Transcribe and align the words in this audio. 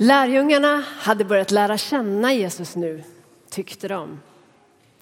Lärjungarna 0.00 0.84
hade 0.98 1.24
börjat 1.24 1.50
lära 1.50 1.78
känna 1.78 2.32
Jesus 2.32 2.76
nu, 2.76 3.04
tyckte 3.50 3.88
de. 3.88 4.20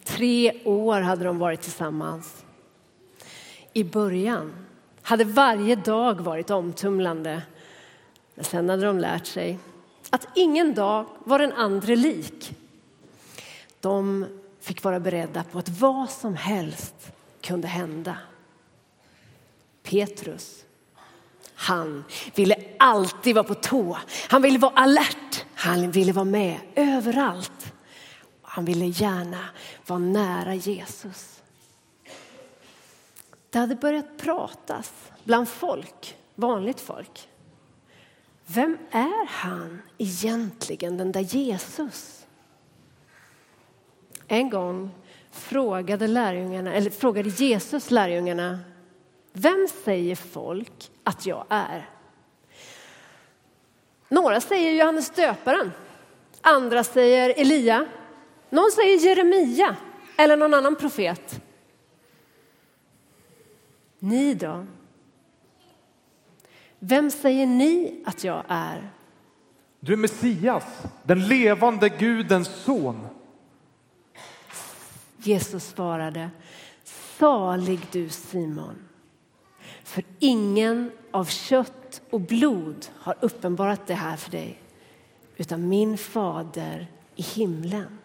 Tre 0.05 0.65
år 0.65 1.01
hade 1.01 1.25
de 1.25 1.39
varit 1.39 1.63
tillsammans. 1.63 2.45
I 3.73 3.85
början 3.85 4.53
hade 5.03 5.25
varje 5.25 5.77
dag 5.77 6.21
varit 6.21 6.51
omtumlande. 6.51 7.43
Men 8.35 8.45
sen 8.45 8.69
hade 8.69 8.87
de 8.87 8.99
lärt 8.99 9.27
sig 9.27 9.59
att 10.11 10.29
ingen 10.35 10.75
dag 10.75 11.07
var 11.25 11.39
den 11.39 11.53
andra 11.53 11.95
lik. 11.95 12.57
De 13.81 14.27
fick 14.61 14.83
vara 14.83 15.01
beredda 15.01 15.45
på 15.45 15.59
att 15.59 15.69
vad 15.69 16.11
som 16.11 16.37
helst 16.37 16.95
kunde 17.41 17.69
hända. 17.69 18.19
Petrus, 19.83 20.65
han 21.57 22.05
ville 22.35 22.55
alltid 22.79 23.35
vara 23.35 23.45
på 23.45 23.55
tå. 23.55 23.99
Han 24.29 24.43
ville 24.43 24.59
vara 24.59 24.73
alert. 24.73 25.45
Han 25.55 25.91
ville 25.91 26.13
vara 26.13 26.25
med 26.25 26.61
överallt. 26.75 27.73
Han 28.43 28.65
ville 28.65 28.87
gärna 28.87 29.45
vara 29.87 29.99
nära 29.99 30.55
Jesus. 30.55 31.43
Det 33.51 33.59
hade 33.59 33.75
börjat 33.75 34.19
pratas 34.19 34.93
bland 35.25 35.49
folk, 35.49 36.17
vanligt 36.35 36.81
folk. 36.81 37.29
Vem 38.47 38.79
är 38.91 39.27
han 39.29 39.83
egentligen, 39.99 40.97
den 40.97 41.13
där 41.13 41.21
Jesus? 41.21 42.27
En 44.29 44.51
gång 44.51 44.91
frågade, 45.31 46.07
lärjungarna, 46.07 46.75
eller 46.75 46.91
frågade 46.91 47.29
Jesus 47.29 47.91
lärjungarna 47.91 48.59
vem 49.39 49.69
säger 49.85 50.17
folk 50.17 50.91
att 51.05 51.27
jag 51.27 51.45
är? 51.49 51.91
Några 54.09 54.41
säger 54.41 54.73
Johannes 54.73 55.11
döparen, 55.11 55.73
andra 56.41 56.85
säger 56.85 57.35
Elia, 57.37 57.87
någon 58.51 58.71
säger 58.71 58.99
Jeremia 58.99 59.77
eller 60.17 60.37
någon 60.37 60.55
annan 60.55 60.77
profet. 60.77 61.41
Ni 63.99 64.35
då? 64.35 64.67
Vem 66.79 67.11
säger 67.11 67.47
ni 67.47 68.03
att 68.07 68.25
jag 68.25 68.45
är? 68.49 68.91
Du 69.81 69.93
är 69.93 69.97
Messias, 69.97 70.65
den 71.03 71.29
levande 71.29 71.89
Gudens 71.89 72.49
son. 72.49 73.09
Jesus 75.17 75.65
svarade, 75.65 76.31
salig 77.19 77.81
du 77.93 78.09
Simon. 78.09 78.86
För 79.87 80.05
ingen 80.19 80.91
av 81.11 81.25
kött 81.25 82.01
och 82.11 82.21
blod 82.21 82.87
har 82.99 83.17
uppenbarat 83.21 83.87
det 83.87 83.95
här 83.95 84.17
för 84.17 84.31
dig, 84.31 84.61
utan 85.37 85.69
min 85.69 85.99
fader 85.99 86.87
i 87.17 87.23
himlen. 87.23 87.99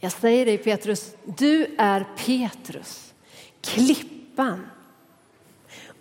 Jag 0.00 0.12
säger 0.12 0.46
dig 0.46 0.58
Petrus, 0.58 1.16
du 1.24 1.74
är 1.78 2.06
Petrus, 2.16 3.14
klippan. 3.60 4.66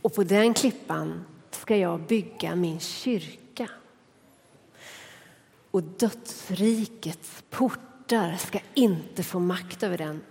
Och 0.02 0.14
på 0.14 0.24
den 0.24 0.54
klippan 0.54 1.26
ska 1.52 1.76
jag 1.78 2.00
bygga 2.00 2.56
min 2.56 2.80
kyrka. 2.80 3.70
Och 5.72 5.84
dödsrikets 5.84 7.44
portar 7.50 8.36
ska 8.36 8.60
inte 8.74 9.24
få 9.24 9.40
makt 9.40 9.84
över 9.84 9.98
den. 9.98 10.22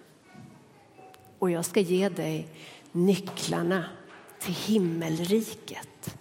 Och 1.47 1.51
jag 1.51 1.65
ska 1.65 1.81
ge 1.81 2.09
dig 2.09 2.49
nycklarna 2.93 3.85
till 4.39 4.55
himmelriket. 4.55 6.17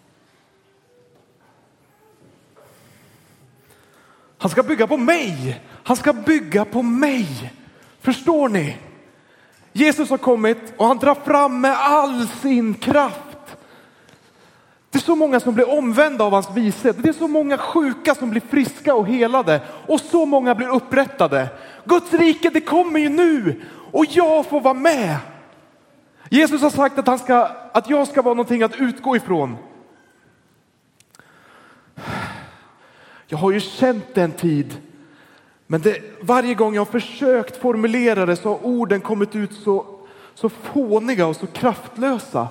Han 4.38 4.52
ska 4.52 4.64
bygga 4.64 4.88
på 4.88 4.98
mig. 4.98 5.62
Han 5.84 5.98
ska 5.98 6.14
bygga 6.14 6.66
på 6.66 6.82
mig. 6.82 7.54
Förstår 8.00 8.50
ni? 8.50 8.78
Jesus 9.74 10.10
har 10.10 10.18
kommit 10.18 10.74
och 10.78 10.88
han 10.88 10.98
drar 10.98 11.16
fram 11.16 11.62
med 11.62 11.78
all 11.80 12.28
sin 12.28 12.74
kraft. 12.74 13.58
Det 14.90 14.98
är 14.98 15.04
så 15.04 15.16
många 15.16 15.40
som 15.40 15.56
blir 15.56 15.70
omvända 15.78 16.24
av 16.24 16.32
hans 16.32 16.52
vishet. 16.52 17.04
Det 17.04 17.10
är 17.10 17.14
så 17.14 17.28
många 17.28 17.58
sjuka 17.58 18.16
som 18.16 18.30
blir 18.30 18.42
friska 18.42 18.96
och 18.96 19.08
helade 19.08 19.62
och 19.88 20.00
så 20.00 20.26
många 20.26 20.56
blir 20.56 20.68
upprättade. 20.68 21.48
Guds 21.86 22.14
rike, 22.14 22.50
det 22.50 22.62
kommer 22.62 23.00
ju 23.00 23.10
nu 23.10 23.62
och 23.96 24.06
jag 24.10 24.46
får 24.46 24.62
vara 24.62 24.74
med. 24.74 25.18
Jesus 26.30 26.62
har 26.62 26.70
sagt 26.70 26.98
att, 27.00 27.08
han 27.08 27.20
ska, 27.20 27.50
att 27.72 27.90
jag 27.90 28.08
ska 28.08 28.22
vara 28.22 28.34
någonting 28.34 28.64
att 28.64 28.76
utgå 28.76 29.16
ifrån. 29.16 29.58
Jag 33.28 33.38
har 33.38 33.52
ju 33.52 33.60
känt 33.60 34.16
det 34.16 34.22
en 34.22 34.32
tid, 34.32 34.78
men 35.68 35.82
det, 35.82 36.02
varje 36.22 36.54
gång 36.54 36.76
jag 36.76 36.82
har 36.82 36.92
försökt 37.00 37.58
formulera 37.58 38.26
det 38.26 38.36
så 38.36 38.50
har 38.50 38.66
orden 38.66 39.02
kommit 39.02 39.36
ut 39.36 39.54
så, 39.54 39.86
så 40.34 40.50
fåniga 40.50 41.28
och 41.28 41.36
så 41.36 41.48
kraftlösa. 41.48 42.48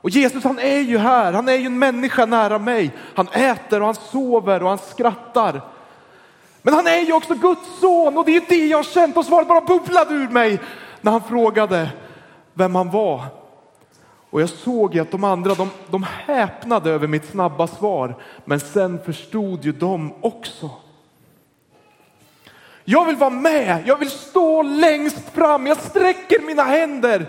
Och 0.00 0.10
Jesus 0.10 0.44
han 0.44 0.58
är 0.58 0.80
ju 0.80 0.98
här, 0.98 1.32
han 1.32 1.48
är 1.48 1.56
ju 1.56 1.66
en 1.66 1.78
människa 1.78 2.26
nära 2.26 2.58
mig. 2.58 2.90
Han 3.14 3.28
äter 3.28 3.80
och 3.80 3.86
han 3.86 3.94
sover 3.94 4.62
och 4.62 4.68
han 4.68 4.78
skrattar. 4.78 5.60
Men 6.68 6.74
han 6.74 6.86
är 6.86 7.00
ju 7.00 7.12
också 7.12 7.34
Guds 7.34 7.80
son 7.80 8.18
och 8.18 8.24
det 8.24 8.36
är 8.36 8.42
det 8.48 8.66
jag 8.66 8.78
har 8.78 8.82
känt 8.82 9.16
och 9.16 9.24
svaret 9.24 9.48
bara 9.48 9.60
bubblade 9.60 10.14
ur 10.14 10.28
mig 10.28 10.60
när 11.00 11.12
han 11.12 11.22
frågade 11.22 11.90
vem 12.54 12.74
han 12.74 12.90
var. 12.90 13.24
Och 14.30 14.42
jag 14.42 14.48
såg 14.48 14.94
ju 14.94 15.00
att 15.00 15.10
de 15.10 15.24
andra, 15.24 15.54
de, 15.54 15.70
de 15.90 16.06
häpnade 16.26 16.90
över 16.90 17.06
mitt 17.06 17.30
snabba 17.30 17.66
svar. 17.66 18.16
Men 18.44 18.60
sen 18.60 18.98
förstod 19.04 19.64
ju 19.64 19.72
de 19.72 20.14
också. 20.20 20.70
Jag 22.84 23.04
vill 23.04 23.16
vara 23.16 23.30
med, 23.30 23.82
jag 23.86 23.98
vill 23.98 24.10
stå 24.10 24.62
längst 24.62 25.28
fram, 25.34 25.66
jag 25.66 25.76
sträcker 25.76 26.46
mina 26.46 26.62
händer. 26.62 27.26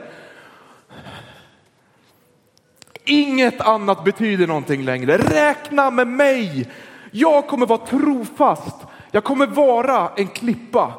Inget 3.05 3.61
annat 3.61 4.03
betyder 4.03 4.47
någonting 4.47 4.83
längre. 4.83 5.17
Räkna 5.17 5.91
med 5.91 6.07
mig. 6.07 6.71
Jag 7.11 7.47
kommer 7.47 7.65
vara 7.65 7.85
trofast. 7.85 8.75
Jag 9.11 9.23
kommer 9.23 9.47
vara 9.47 10.11
en 10.17 10.27
klippa. 10.27 10.93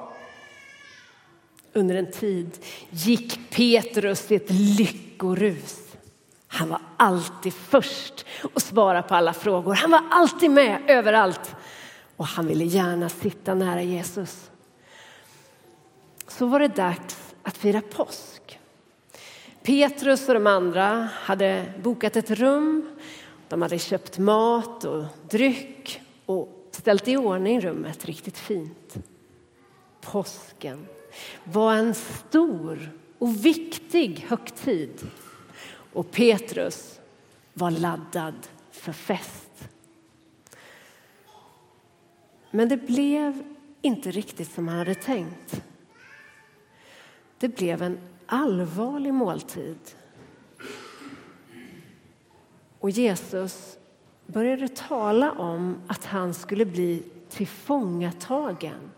Under 1.73 1.95
en 1.95 2.13
tid 2.13 2.59
gick 2.91 3.51
Petrus 3.51 4.31
i 4.31 4.35
ett 4.35 4.51
lyckorus. 4.51 5.79
Han 6.47 6.69
var 6.69 6.81
alltid 6.97 7.55
först 7.55 8.27
och 8.55 8.63
svara 8.63 9.03
på 9.03 9.15
alla 9.15 9.33
frågor. 9.33 9.75
Han 9.75 9.91
var 9.91 10.03
alltid 10.11 10.51
med 10.51 10.83
överallt 10.87 11.57
och 12.17 12.27
han 12.27 12.47
ville 12.47 12.65
gärna 12.65 13.09
sitta 13.09 13.55
nära 13.55 13.83
Jesus. 13.83 14.51
Så 16.29 16.47
var 16.47 16.61
det 16.61 16.69
dags 16.69 17.35
att 17.43 17.57
fira 17.57 17.81
påsk. 17.81 18.59
Petrus 19.63 20.29
och 20.29 20.35
de 20.35 20.47
andra 20.47 21.09
hade 21.13 21.73
bokat 21.83 22.17
ett 22.17 22.31
rum. 22.31 22.97
De 23.49 23.63
hade 23.63 23.79
köpt 23.79 24.19
mat 24.19 24.85
och 24.85 25.05
dryck 25.31 26.01
och 26.27 26.60
ställt 26.71 27.09
i 27.09 27.17
ordning 27.17 27.61
rummet 27.61 28.05
riktigt 28.05 28.39
fint. 28.39 28.97
Påsken 30.01 30.87
var 31.45 31.75
en 31.75 31.95
stor 31.95 32.93
och 33.19 33.45
viktig 33.45 34.27
högtid 34.29 35.11
och 35.93 36.11
Petrus 36.11 37.01
var 37.55 37.71
laddad 37.71 38.49
för 38.71 38.93
fest. 38.93 39.69
Men 42.51 42.69
det 42.69 42.77
blev 42.77 43.43
inte 43.83 44.11
riktigt 44.11 44.53
som 44.53 44.69
han 44.69 44.79
hade 44.79 44.95
tänkt. 44.95 45.63
Det 47.39 47.49
blev 47.49 47.83
en 47.83 47.99
allvarlig 48.27 49.15
måltid. 49.15 49.79
Och 52.79 52.91
Jesus 52.91 53.79
började 54.33 54.69
tala 54.69 55.33
om 55.33 55.81
att 55.87 56.05
han 56.05 56.35
skulle 56.35 56.65
bli 56.65 57.03
tillfångatagen 57.29 58.91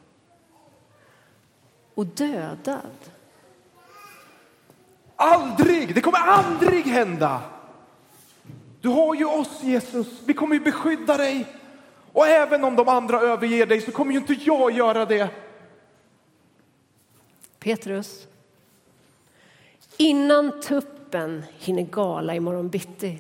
och 1.94 2.06
dödad. 2.06 3.10
Aldrig! 5.16 5.94
Det 5.94 6.00
kommer 6.00 6.18
aldrig 6.18 6.84
hända! 6.84 7.40
Du 8.80 8.88
har 8.88 9.14
ju 9.14 9.24
oss 9.24 9.62
Jesus, 9.62 10.08
vi 10.24 10.34
kommer 10.34 10.54
ju 10.54 10.60
beskydda 10.60 11.16
dig. 11.16 11.46
Och 12.12 12.26
även 12.26 12.64
om 12.64 12.76
de 12.76 12.88
andra 12.88 13.20
överger 13.20 13.66
dig 13.66 13.80
så 13.80 13.92
kommer 13.92 14.12
ju 14.12 14.18
inte 14.18 14.32
jag 14.32 14.72
göra 14.72 15.04
det. 15.04 15.28
Petrus, 17.58 18.26
innan 19.96 20.60
tuppen 20.60 21.44
hinner 21.58 21.82
gala 21.82 22.34
imorgon 22.34 22.68
bitti 22.68 23.18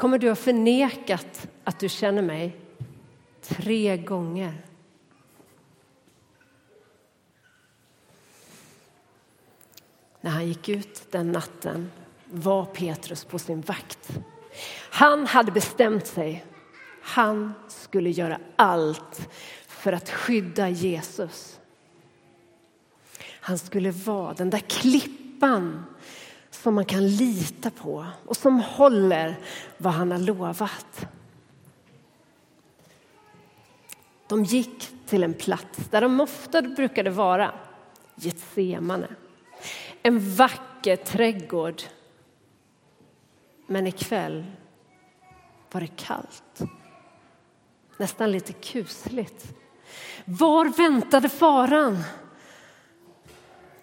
kommer 0.00 0.18
du 0.18 0.28
ha 0.28 0.36
förnekat 0.36 1.48
att 1.64 1.78
du 1.78 1.88
känner 1.88 2.22
mig 2.22 2.56
tre 3.40 3.96
gånger. 3.96 4.66
När 10.20 10.30
han 10.30 10.48
gick 10.48 10.68
ut 10.68 11.06
den 11.10 11.32
natten 11.32 11.90
var 12.24 12.64
Petrus 12.64 13.24
på 13.24 13.38
sin 13.38 13.60
vakt. 13.60 14.10
Han 14.90 15.26
hade 15.26 15.52
bestämt 15.52 16.06
sig 16.06 16.44
Han 17.02 17.54
skulle 17.68 18.10
göra 18.10 18.40
allt 18.56 19.28
för 19.66 19.92
att 19.92 20.10
skydda 20.10 20.68
Jesus. 20.68 21.60
Han 23.22 23.58
skulle 23.58 23.90
vara 23.90 24.34
den 24.34 24.50
där 24.50 24.58
klippan 24.58 25.84
som 26.50 26.74
man 26.74 26.84
kan 26.84 27.08
lita 27.08 27.70
på 27.70 28.06
och 28.26 28.36
som 28.36 28.60
håller 28.60 29.36
vad 29.76 29.92
han 29.92 30.10
har 30.10 30.18
lovat. 30.18 31.06
De 34.26 34.44
gick 34.44 34.88
till 35.06 35.22
en 35.22 35.34
plats 35.34 35.78
där 35.90 36.00
de 36.00 36.20
ofta 36.20 36.62
brukade 36.62 37.10
vara, 37.10 37.52
Getsemane. 38.14 39.08
En 40.02 40.34
vacker 40.34 40.96
trädgård. 40.96 41.82
Men 43.66 43.86
ikväll 43.86 44.44
var 45.72 45.80
det 45.80 45.96
kallt. 45.96 46.60
Nästan 47.96 48.32
lite 48.32 48.52
kusligt. 48.52 49.54
Var 50.24 50.64
väntade 50.64 51.28
faran? 51.28 51.98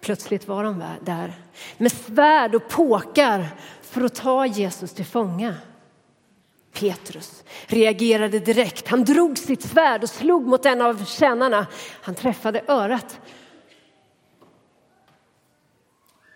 Plötsligt 0.07 0.47
var 0.47 0.63
de 0.63 0.83
där 1.01 1.33
med 1.77 1.91
svärd 1.91 2.55
och 2.55 2.69
påkar 2.69 3.47
för 3.81 4.01
att 4.01 4.15
ta 4.15 4.45
Jesus 4.45 4.93
till 4.93 5.05
fånga. 5.05 5.55
Petrus 6.73 7.43
reagerade 7.65 8.39
direkt. 8.39 8.87
Han 8.87 9.03
drog 9.03 9.37
sitt 9.37 9.61
svärd 9.61 10.03
och 10.03 10.09
slog 10.09 10.47
mot 10.47 10.65
en 10.65 10.81
av 10.81 11.05
tjänarna. 11.05 11.67
Han 12.01 12.15
träffade 12.15 12.63
örat. 12.67 13.19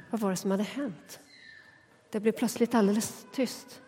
Vad 0.09 0.21
var 0.21 0.29
det 0.29 0.37
som 0.37 0.51
hade 0.51 0.63
hänt? 0.63 1.19
Det 2.09 2.19
blev 2.19 2.31
plötsligt 2.31 2.75
alldeles 2.75 3.25
tyst. 3.33 3.81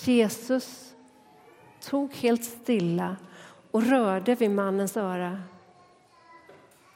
Jesus 0.00 0.94
tog 1.80 2.14
helt 2.14 2.44
stilla 2.44 3.16
och 3.70 3.82
rörde 3.82 4.34
vid 4.34 4.50
mannens 4.50 4.96
öra 4.96 5.42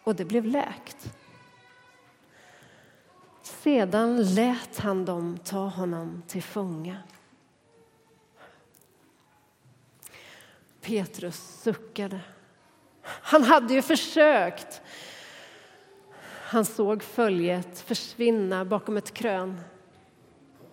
och 0.05 0.15
det 0.15 0.25
blev 0.25 0.45
läkt. 0.45 1.13
Sedan 3.43 4.35
lät 4.35 4.79
han 4.79 5.05
dem 5.05 5.39
ta 5.45 5.67
honom 5.67 6.23
till 6.27 6.43
fånga. 6.43 6.97
Petrus 10.81 11.61
suckade. 11.63 12.21
Han 13.03 13.43
hade 13.43 13.75
ju 13.75 13.83
försökt. 13.83 14.83
Han 16.45 16.65
såg 16.65 17.03
följet 17.03 17.81
försvinna 17.81 18.65
bakom 18.65 18.97
ett 18.97 19.15
krön. 19.15 19.61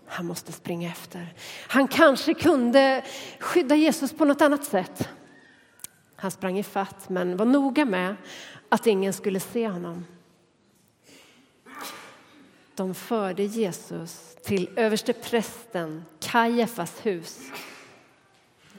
Han 0.07 0.25
måste 0.25 0.51
springa 0.51 0.91
efter. 0.91 1.33
Han 1.67 1.87
kanske 1.87 2.33
kunde 2.33 3.05
skydda 3.39 3.75
Jesus 3.75 4.13
på 4.13 4.25
något 4.25 4.41
annat 4.41 4.65
sätt. 4.65 5.09
Han 6.21 6.31
sprang 6.31 6.59
i 6.59 6.63
fatt, 6.63 7.09
men 7.09 7.37
var 7.37 7.45
noga 7.45 7.85
med 7.85 8.15
att 8.69 8.87
ingen 8.87 9.13
skulle 9.13 9.39
se 9.39 9.67
honom. 9.67 10.05
De 12.75 12.95
förde 12.95 13.43
Jesus 13.43 14.35
till 14.43 14.69
översteprästen 14.75 16.05
Kajafas 16.19 17.05
hus. 17.05 17.39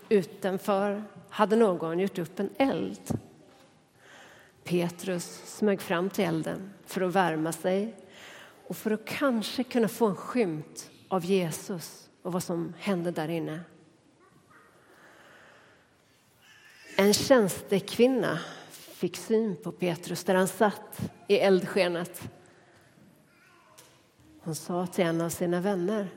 Utanför 0.08 1.04
hade 1.28 1.56
någon 1.56 1.98
gjort 1.98 2.18
upp 2.18 2.40
en 2.40 2.50
eld. 2.58 3.18
Petrus 4.64 5.42
smög 5.44 5.80
fram 5.80 6.10
till 6.10 6.24
elden 6.24 6.72
för 6.86 7.00
att 7.00 7.14
värma 7.14 7.52
sig 7.52 7.94
och 8.66 8.76
för 8.76 8.90
att 8.90 9.04
kanske 9.04 9.64
kunna 9.64 9.88
få 9.88 10.06
en 10.06 10.16
skymt 10.16 10.90
av 11.08 11.24
Jesus 11.24 12.08
och 12.22 12.32
vad 12.32 12.42
som 12.42 12.74
hände 12.78 13.10
där 13.10 13.28
inne. 13.28 13.60
En 16.96 17.14
tjänstekvinna 17.14 18.38
fick 18.70 19.16
syn 19.16 19.56
på 19.56 19.72
Petrus 19.72 20.24
där 20.24 20.34
han 20.34 20.48
satt 20.48 21.10
i 21.28 21.38
eldskenet. 21.38 22.22
Hon 24.40 24.54
sa 24.54 24.86
till 24.86 25.04
en 25.04 25.20
av 25.20 25.28
sina 25.28 25.60
vänner 25.60 26.08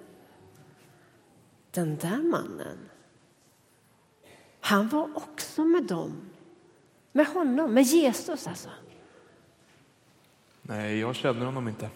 Den 1.71 1.97
där 1.97 2.21
mannen, 2.21 2.89
han 4.59 4.89
var 4.89 5.09
också 5.17 5.63
med 5.63 5.83
dem. 5.83 6.29
Med 7.11 7.27
honom, 7.27 7.73
med 7.73 7.83
Jesus 7.83 8.47
alltså. 8.47 8.69
Nej, 10.61 10.99
jag 10.99 11.15
känner 11.15 11.45
honom 11.45 11.67
inte. 11.67 11.89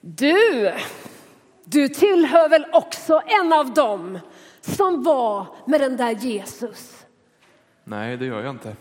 Du, 0.00 0.72
du 1.64 1.88
tillhör 1.88 2.48
väl 2.48 2.66
också 2.72 3.22
en 3.26 3.52
av 3.52 3.74
dem 3.74 4.18
som 4.62 5.02
var 5.02 5.46
med 5.66 5.80
den 5.80 5.96
där 5.96 6.10
Jesus? 6.10 7.06
Nej, 7.84 8.16
det 8.16 8.26
gör 8.26 8.42
jag 8.42 8.50
inte. 8.50 8.76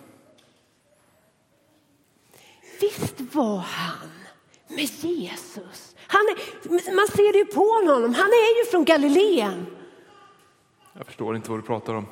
Visst 2.82 3.22
var 3.22 3.58
han 3.58 4.10
med 4.68 4.86
Jesus? 4.86 5.96
Han 6.08 6.22
är, 6.22 6.96
man 6.96 7.08
ser 7.08 7.34
det 7.34 7.40
ju 7.40 7.46
på 7.46 7.64
honom, 7.64 8.14
han 8.14 8.28
är 8.30 8.60
ju 8.60 8.72
från 8.72 8.86
Galileen. 8.86 9.66
Jag 10.94 11.06
förstår 11.06 11.36
inte 11.36 11.50
vad 11.50 11.60
du 11.60 11.64
pratar 11.64 11.94
om. 11.94 12.06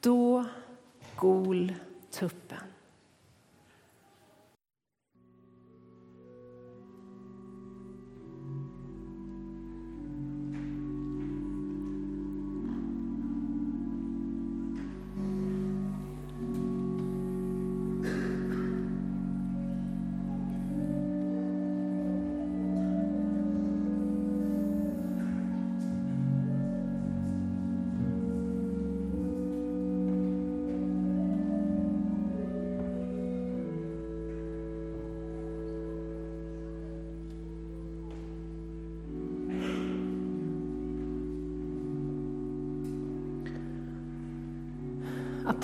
Då 0.00 0.44
gol 1.16 1.74
tuppen. 2.10 2.71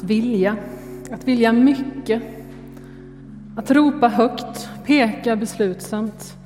Vilja, 0.09 0.57
att 1.11 1.25
vilja 1.25 1.53
mycket. 1.53 2.23
Att 3.57 3.71
ropa 3.71 4.09
högt, 4.09 4.71
peka 4.85 5.37
beslutsamt. 5.37 6.37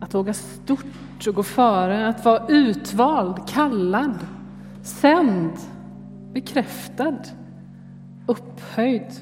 Att 0.00 0.14
våga 0.14 0.34
stort 0.34 1.26
och 1.26 1.34
gå 1.34 1.42
före, 1.42 2.08
att 2.08 2.24
vara 2.24 2.46
utvald, 2.48 3.48
kallad, 3.48 4.18
sänd, 4.82 5.52
bekräftad, 6.32 7.16
upphöjd. 8.26 9.12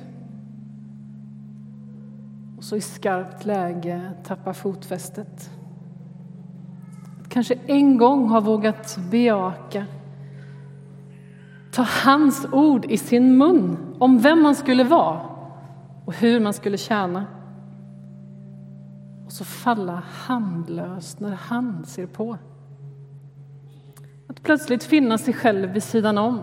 Och 2.59 2.65
så 2.65 2.77
i 2.77 2.81
skarpt 2.81 3.45
läge 3.45 4.11
tappa 4.25 4.55
fotfästet. 4.55 5.51
Att 7.21 7.29
kanske 7.29 7.55
en 7.67 7.99
gång 7.99 8.29
ha 8.29 8.41
vågat 8.41 8.99
bejaka 9.11 9.87
ta 11.75 11.83
hans 12.05 12.47
ord 12.53 12.85
i 12.85 12.99
sin 12.99 13.39
mun 13.39 13.77
om 13.99 14.19
vem 14.19 14.43
man 14.43 14.55
skulle 14.55 14.85
vara 14.85 15.21
och 16.05 16.15
hur 16.15 16.41
man 16.41 16.53
skulle 16.53 16.79
tjäna. 16.79 17.27
Och 19.27 19.33
så 19.33 19.45
falla 19.45 20.03
handlös 20.11 21.21
när 21.21 21.35
han 21.35 21.85
ser 21.85 22.07
på. 22.07 22.39
Att 24.29 24.43
plötsligt 24.43 24.85
finna 24.85 25.19
sig 25.19 25.35
själv 25.35 25.71
vid 25.71 25.83
sidan 25.83 26.19
om, 26.19 26.41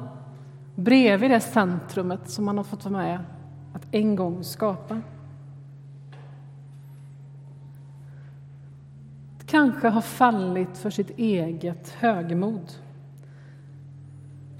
bredvid 0.75 1.31
det 1.31 1.39
centrumet 1.39 2.29
som 2.29 2.45
man 2.45 2.57
har 2.57 2.63
fått 2.63 2.85
vara 2.85 3.03
med 3.03 3.19
att 3.73 3.87
en 3.91 4.15
gång 4.15 4.43
skapa. 4.43 5.01
Att 9.35 9.47
kanske 9.47 9.89
ha 9.89 10.01
fallit 10.01 10.77
för 10.77 10.89
sitt 10.89 11.09
eget 11.17 11.89
högmod 11.89 12.71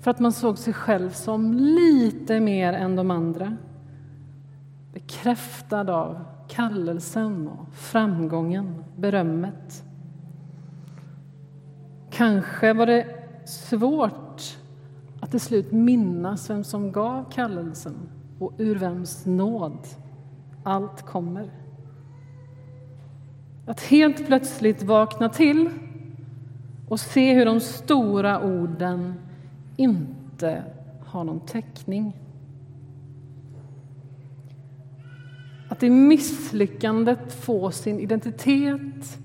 för 0.02 0.12
att 0.12 0.20
man 0.20 0.32
såg 0.32 0.58
sig 0.58 0.74
själv 0.74 1.10
som 1.10 1.54
lite 1.54 2.40
mer 2.40 2.74
än 2.74 2.96
de 2.96 3.12
andra. 3.12 3.58
Bekräftad 4.94 5.94
av 5.94 6.26
kallelsen 6.50 7.48
och 7.48 7.74
framgången, 7.74 8.84
berömmet. 8.98 9.84
Kanske 12.10 12.74
var 12.74 12.86
det 12.86 13.06
svårt 13.46 14.42
att 15.20 15.32
till 15.32 15.40
slut 15.40 15.72
minnas 15.72 16.50
vem 16.50 16.64
som 16.64 16.92
gav 16.92 17.32
kallelsen 17.32 17.96
och 18.40 18.54
ur 18.58 18.76
vems 18.76 19.26
nåd 19.26 19.88
allt 20.64 21.02
kommer. 21.02 21.52
Att 23.66 23.82
helt 23.82 24.28
plötsligt 24.28 24.84
vakna 24.84 25.30
till 25.30 25.70
och 26.90 27.00
se 27.00 27.34
hur 27.34 27.46
de 27.46 27.60
stora 27.60 28.42
orden 28.42 29.14
inte 29.82 30.64
har 31.06 31.24
någon 31.24 31.40
täckning. 31.40 32.18
Att 35.70 35.84
i 35.84 35.90
misslyckandet 35.90 37.34
få 37.34 37.72
sin 37.72 38.00
identitet 38.00 39.20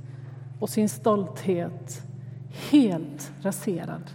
och 0.61 0.71
sin 0.71 0.89
stolthet 0.89 2.03
helt 2.71 3.33
raserad. 3.43 4.11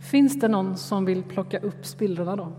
Finns 0.00 0.40
det 0.40 0.48
någon 0.48 0.76
som 0.76 1.04
vill 1.04 1.22
plocka 1.22 1.58
upp 1.58 1.86
spillrorna 1.86 2.36
då? 2.36 2.52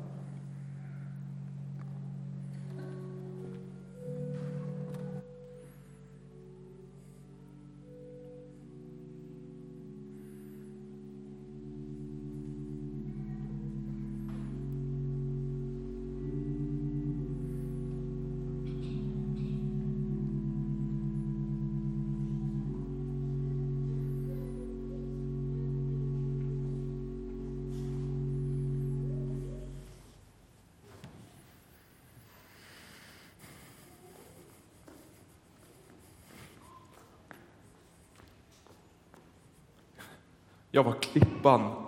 Jag 40.71 40.83
var 40.83 41.01
klippan. 41.01 41.85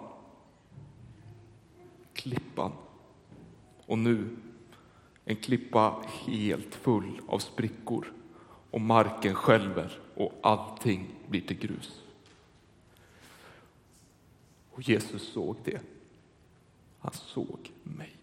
Klippan. 2.13 2.71
Och 3.85 3.97
nu 3.97 4.37
en 5.25 5.35
klippa 5.35 6.03
helt 6.25 6.75
full 6.75 7.21
av 7.27 7.39
sprickor 7.39 8.13
och 8.71 8.81
marken 8.81 9.35
skälver 9.35 9.99
och 10.15 10.33
allting 10.43 11.07
blir 11.27 11.41
till 11.41 11.59
grus. 11.59 12.01
Och 14.71 14.81
Jesus 14.81 15.33
såg 15.33 15.55
det. 15.63 15.81
Han 16.99 17.13
såg 17.13 17.71
mig. 17.83 18.22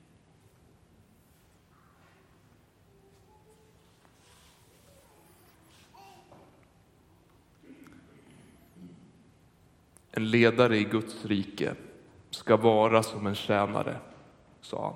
En 10.21 10.31
ledare 10.31 10.77
i 10.77 10.85
Guds 10.85 11.25
rike 11.25 11.75
ska 12.31 12.57
vara 12.57 13.03
som 13.03 13.27
en 13.27 13.35
tjänare, 13.35 13.97
sa 14.61 14.85
han. 14.85 14.95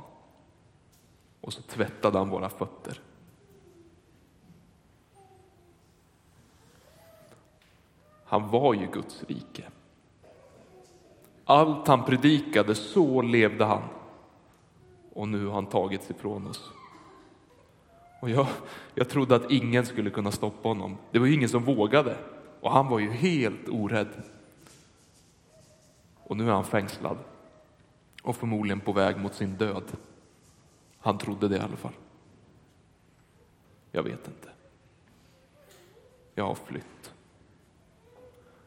Och 1.40 1.52
så 1.52 1.62
tvättade 1.62 2.18
han 2.18 2.28
våra 2.28 2.48
fötter. 2.48 3.00
Han 8.24 8.50
var 8.50 8.74
ju 8.74 8.86
Guds 8.92 9.24
rike. 9.24 9.64
Allt 11.44 11.88
han 11.88 12.04
predikade, 12.04 12.74
så 12.74 13.22
levde 13.22 13.64
han. 13.64 13.82
Och 15.12 15.28
nu 15.28 15.46
har 15.46 15.54
han 15.54 15.66
tagits 15.66 16.10
ifrån 16.10 16.46
oss. 16.46 16.70
Och 18.20 18.30
jag, 18.30 18.46
jag 18.94 19.08
trodde 19.08 19.36
att 19.36 19.50
ingen 19.50 19.86
skulle 19.86 20.10
kunna 20.10 20.30
stoppa 20.30 20.68
honom. 20.68 20.96
Det 21.10 21.18
var 21.18 21.26
ju 21.26 21.34
ingen 21.34 21.48
som 21.48 21.64
vågade. 21.64 22.16
Och 22.60 22.72
han 22.72 22.88
var 22.88 22.98
ju 22.98 23.10
helt 23.10 23.68
orädd. 23.68 24.22
Och 26.24 26.36
nu 26.36 26.48
är 26.48 26.52
han 26.52 26.64
fängslad 26.64 27.18
och 28.22 28.36
förmodligen 28.36 28.80
på 28.80 28.92
väg 28.92 29.16
mot 29.16 29.34
sin 29.34 29.56
död. 29.56 29.96
Han 30.98 31.18
trodde 31.18 31.48
det 31.48 31.56
i 31.56 31.60
alla 31.60 31.76
fall. 31.76 31.92
Jag 33.92 34.02
vet 34.02 34.28
inte. 34.28 34.48
Jag 36.34 36.46
har 36.46 36.54
flytt. 36.54 37.12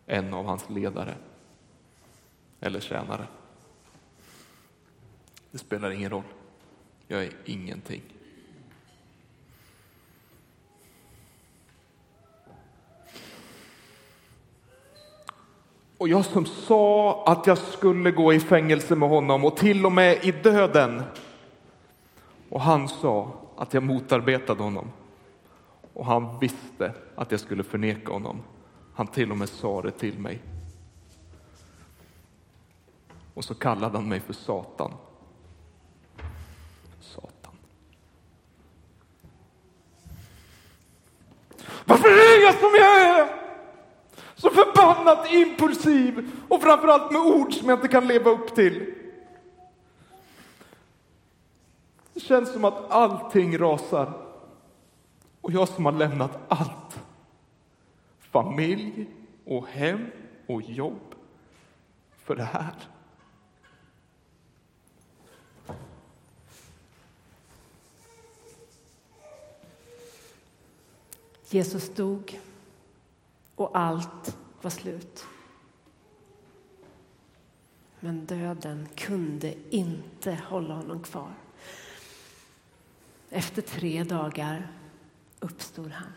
En 0.05 0.33
av 0.33 0.45
hans 0.45 0.69
ledare 0.69 1.15
eller 2.59 2.79
tjänare. 2.79 3.27
Det 5.51 5.57
spelar 5.57 5.91
ingen 5.91 6.09
roll. 6.09 6.23
Jag 7.07 7.23
är 7.23 7.33
ingenting. 7.45 8.01
Och 15.97 16.07
jag 16.07 16.25
som 16.25 16.45
sa 16.45 17.23
att 17.25 17.47
jag 17.47 17.57
skulle 17.57 18.11
gå 18.11 18.33
i 18.33 18.39
fängelse 18.39 18.95
med 18.95 19.09
honom 19.09 19.45
och 19.45 19.57
till 19.57 19.85
och 19.85 19.91
med 19.91 20.25
i 20.25 20.31
döden. 20.31 21.03
Och 22.49 22.61
han 22.61 22.87
sa 22.87 23.31
att 23.57 23.73
jag 23.73 23.83
motarbetade 23.83 24.63
honom. 24.63 24.91
Och 25.93 26.05
han 26.05 26.39
visste 26.39 26.93
att 27.15 27.31
jag 27.31 27.39
skulle 27.39 27.63
förneka 27.63 28.13
honom. 28.13 28.43
Han 28.95 29.07
till 29.07 29.31
och 29.31 29.37
med 29.37 29.49
sa 29.49 29.81
det 29.81 29.91
till 29.91 30.19
mig. 30.19 30.41
Och 33.33 33.43
så 33.43 33.55
kallade 33.55 33.97
han 33.97 34.09
mig 34.09 34.19
för 34.19 34.33
Satan. 34.33 34.91
Satan. 36.99 37.53
Varför 41.85 42.09
är 42.09 42.45
jag 42.45 42.55
som 42.59 42.71
jag 42.75 43.01
är? 43.01 43.36
Så 44.37 44.49
förbannat 44.49 45.31
impulsiv 45.31 46.31
och 46.47 46.61
framförallt 46.61 47.11
med 47.11 47.21
ord 47.21 47.53
som 47.53 47.69
jag 47.69 47.77
inte 47.77 47.87
kan 47.87 48.07
leva 48.07 48.29
upp 48.31 48.55
till. 48.55 48.93
Det 52.13 52.19
känns 52.19 52.53
som 52.53 52.65
att 52.65 52.91
allting 52.91 53.57
rasar. 53.57 54.13
Och 55.41 55.51
jag 55.51 55.69
som 55.69 55.85
har 55.85 55.91
lämnat 55.91 56.39
allt. 56.47 56.99
Familj 58.19 59.07
och 59.45 59.67
hem 59.67 60.05
och 60.47 60.61
jobb 60.61 61.15
för 62.23 62.35
det 62.35 62.43
här. 62.43 62.75
Jesus 71.49 71.95
dog 71.95 72.39
och 73.57 73.77
allt 73.77 74.37
var 74.61 74.71
slut. 74.71 75.25
Men 77.99 78.25
döden 78.25 78.87
kunde 78.95 79.53
inte 79.69 80.39
hålla 80.49 80.73
honom 80.73 81.03
kvar. 81.03 81.33
Efter 83.29 83.61
tre 83.61 84.03
dagar 84.03 84.67
uppstod 85.39 85.91
han. 85.91 86.11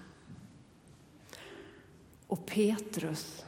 Och 2.26 2.47
Petrus 2.47 3.44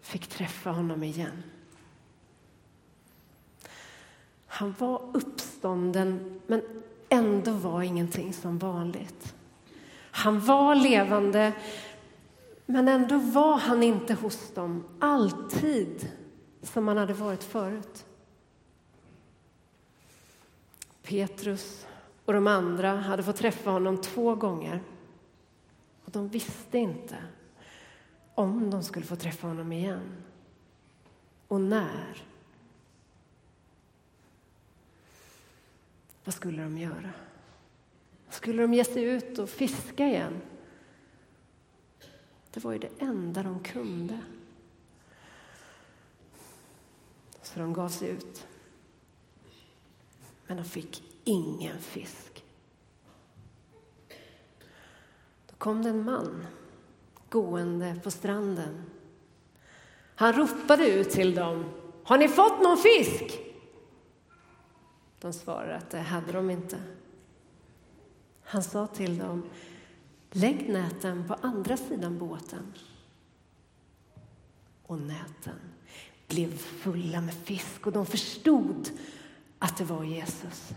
fick 0.00 0.26
träffa 0.26 0.70
honom 0.70 1.02
igen. 1.02 1.42
Han 4.46 4.74
var 4.78 5.02
uppstånden, 5.12 6.40
men 6.46 6.62
ändå 7.08 7.52
var 7.52 7.82
ingenting 7.82 8.32
som 8.32 8.58
vanligt. 8.58 9.34
Han 10.10 10.40
var 10.40 10.74
levande, 10.74 11.52
men 12.66 12.88
ändå 12.88 13.18
var 13.18 13.58
han 13.58 13.82
inte 13.82 14.14
hos 14.14 14.54
dem 14.54 14.84
alltid 14.98 16.12
som 16.62 16.88
han 16.88 16.96
hade 16.96 17.12
varit 17.12 17.44
förut. 17.44 18.06
Petrus 21.02 21.86
och 22.24 22.32
de 22.32 22.46
andra 22.46 22.96
hade 22.96 23.22
fått 23.22 23.36
träffa 23.36 23.70
honom 23.70 24.00
två 24.00 24.34
gånger. 24.34 24.82
Och 26.04 26.10
de 26.10 26.28
visste 26.28 26.78
inte 26.78 27.16
om 28.34 28.70
de 28.70 28.82
skulle 28.82 29.06
få 29.06 29.16
träffa 29.16 29.46
honom 29.46 29.72
igen. 29.72 30.16
Och 31.48 31.60
när. 31.60 32.24
Vad 36.24 36.34
skulle 36.34 36.62
de 36.62 36.78
göra? 36.78 37.10
Skulle 38.28 38.62
de 38.62 38.74
ge 38.74 38.84
sig 38.84 39.04
ut 39.04 39.38
och 39.38 39.48
fiska 39.48 40.06
igen? 40.06 40.40
Det 42.54 42.64
var 42.64 42.72
ju 42.72 42.78
det 42.78 42.90
enda 42.98 43.42
de 43.42 43.60
kunde. 43.60 44.18
Så 47.42 47.60
de 47.60 47.72
gav 47.72 47.88
sig 47.88 48.08
ut. 48.08 48.46
Men 50.46 50.56
de 50.56 50.64
fick 50.64 51.02
ingen 51.24 51.78
fisk. 51.78 52.44
Då 55.50 55.56
kom 55.58 55.82
det 55.82 55.88
en 55.88 56.04
man 56.04 56.46
gående 57.28 58.00
på 58.04 58.10
stranden. 58.10 58.84
Han 60.14 60.32
ropade 60.32 60.88
ut 60.88 61.10
till 61.10 61.34
dem. 61.34 61.64
Har 62.04 62.18
ni 62.18 62.28
fått 62.28 62.62
någon 62.62 62.78
fisk? 62.78 63.40
De 65.20 65.32
svarade 65.32 65.76
att 65.76 65.90
det 65.90 66.00
hade 66.00 66.32
de 66.32 66.50
inte. 66.50 66.82
Han 68.42 68.62
sa 68.62 68.86
till 68.86 69.18
dem. 69.18 69.42
Lägg 70.36 70.68
näten 70.68 71.28
på 71.28 71.34
andra 71.34 71.76
sidan 71.76 72.18
båten. 72.18 72.72
Och 74.82 74.98
näten 74.98 75.58
blev 76.28 76.56
fulla 76.56 77.20
med 77.20 77.34
fisk 77.34 77.86
och 77.86 77.92
de 77.92 78.06
förstod 78.06 78.90
att 79.58 79.76
det 79.76 79.84
var 79.84 80.04
Jesus. 80.04 80.70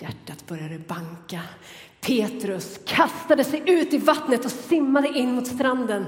Hjärtat 0.00 0.46
började 0.46 0.78
banka. 0.78 1.42
Petrus 2.00 2.80
kastade 2.86 3.44
sig 3.44 3.62
ut 3.66 3.92
i 3.92 3.98
vattnet 3.98 4.44
och 4.44 4.52
simmade 4.52 5.08
in 5.08 5.34
mot 5.34 5.46
stranden. 5.46 6.06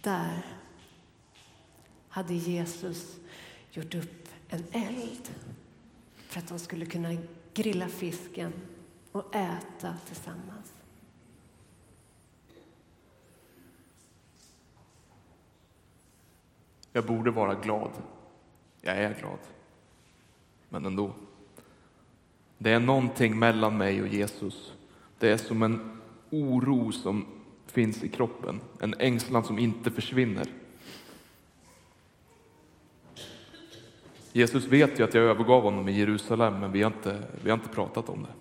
Där 0.00 0.46
hade 2.08 2.34
Jesus 2.34 3.16
gjort 3.70 3.94
upp 3.94 4.28
en 4.48 4.64
eld 4.72 5.30
för 6.28 6.38
att 6.38 6.48
de 6.48 6.58
skulle 6.58 6.86
kunna 6.86 7.08
grilla 7.54 7.88
fisken 7.88 8.52
och 9.12 9.34
äta 9.34 9.94
tillsammans. 10.06 10.72
Jag 16.92 17.06
borde 17.06 17.30
vara 17.30 17.54
glad. 17.54 17.90
Jag 18.80 18.96
är 18.96 19.14
glad. 19.20 19.38
Men 20.68 20.86
ändå. 20.86 21.12
Det 22.58 22.70
är 22.70 22.80
någonting 22.80 23.38
mellan 23.38 23.78
mig 23.78 24.02
och 24.02 24.08
Jesus. 24.08 24.72
Det 25.18 25.30
är 25.30 25.36
som 25.36 25.62
en 25.62 26.00
oro 26.30 26.92
som 26.92 27.26
finns 27.66 28.02
i 28.02 28.08
kroppen, 28.08 28.60
en 28.80 28.94
ängslan 28.98 29.44
som 29.44 29.58
inte 29.58 29.90
försvinner. 29.90 30.46
Jesus 34.32 34.64
vet 34.64 35.00
ju 35.00 35.04
att 35.04 35.14
jag 35.14 35.24
övergav 35.24 35.62
honom 35.62 35.88
i 35.88 35.98
Jerusalem, 35.98 36.60
men 36.60 36.72
vi 36.72 36.82
har 36.82 36.90
inte, 36.90 37.22
vi 37.44 37.50
har 37.50 37.58
inte 37.58 37.68
pratat 37.68 38.08
om 38.08 38.22
det. 38.22 38.32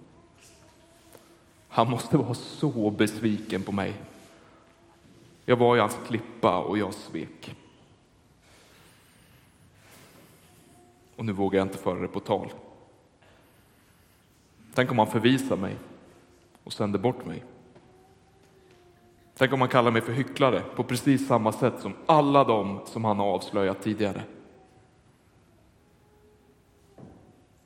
Han 1.70 1.90
måste 1.90 2.18
vara 2.18 2.34
så 2.34 2.92
besviken 2.92 3.64
på 3.64 3.72
mig. 3.72 3.94
Jag 5.46 5.56
var 5.56 5.78
i 5.78 5.80
hans 5.80 5.98
klippa 6.08 6.60
och 6.60 6.78
jag 6.78 6.94
svek. 6.94 7.56
Och 11.16 11.26
nu 11.26 11.32
vågar 11.32 11.60
jag 11.60 11.68
inte 11.68 11.78
föra 11.78 12.00
det 12.00 12.08
på 12.08 12.20
tal. 12.20 12.54
Tänk 14.74 14.92
om 14.92 14.98
han 14.98 15.08
förvisar 15.08 15.58
mig 15.58 15.76
och 16.64 16.74
sänder 16.74 17.00
bort 17.00 17.26
mig. 17.26 17.44
Tänk 19.38 19.54
om 19.54 19.62
han 19.62 19.70
kallar 19.70 19.92
mig 19.92 20.02
för 20.02 20.14
hycklare 20.14 20.62
på 20.76 20.84
precis 20.84 21.28
samma 21.28 21.52
sätt 21.52 21.82
som 21.82 21.94
alla 22.06 22.44
de 22.44 22.80
som 22.86 23.06
han 23.06 23.20
har 23.20 23.26
avslöjat 23.26 23.82
tidigare. 23.82 24.24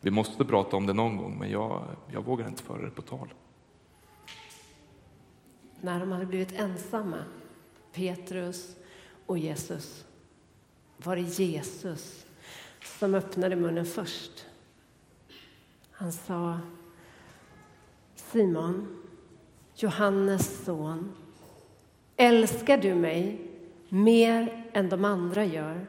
Vi 0.01 0.11
måste 0.11 0.45
prata 0.45 0.77
om 0.77 0.85
det 0.85 0.93
någon 0.93 1.17
gång, 1.17 1.37
men 1.39 1.51
jag, 1.51 1.83
jag 2.11 2.25
vågar 2.25 2.47
inte 2.47 2.63
föra 2.63 2.81
det 2.81 2.91
på 2.91 3.01
tal. 3.01 3.33
När 5.83 5.99
de 5.99 6.11
hade 6.11 6.25
blivit 6.25 6.51
ensamma, 6.51 7.23
Petrus 7.93 8.75
och 9.25 9.37
Jesus, 9.37 10.05
var 10.97 11.15
det 11.15 11.21
Jesus 11.21 12.25
som 12.99 13.15
öppnade 13.15 13.55
munnen 13.55 13.85
först. 13.85 14.45
Han 15.91 16.11
sa 16.11 16.59
Simon, 18.15 19.03
Johannes 19.75 20.65
son, 20.65 21.11
älskar 22.15 22.77
du 22.77 22.95
mig 22.95 23.51
mer 23.89 24.69
än 24.73 24.89
de 24.89 25.05
andra 25.05 25.45
gör? 25.45 25.87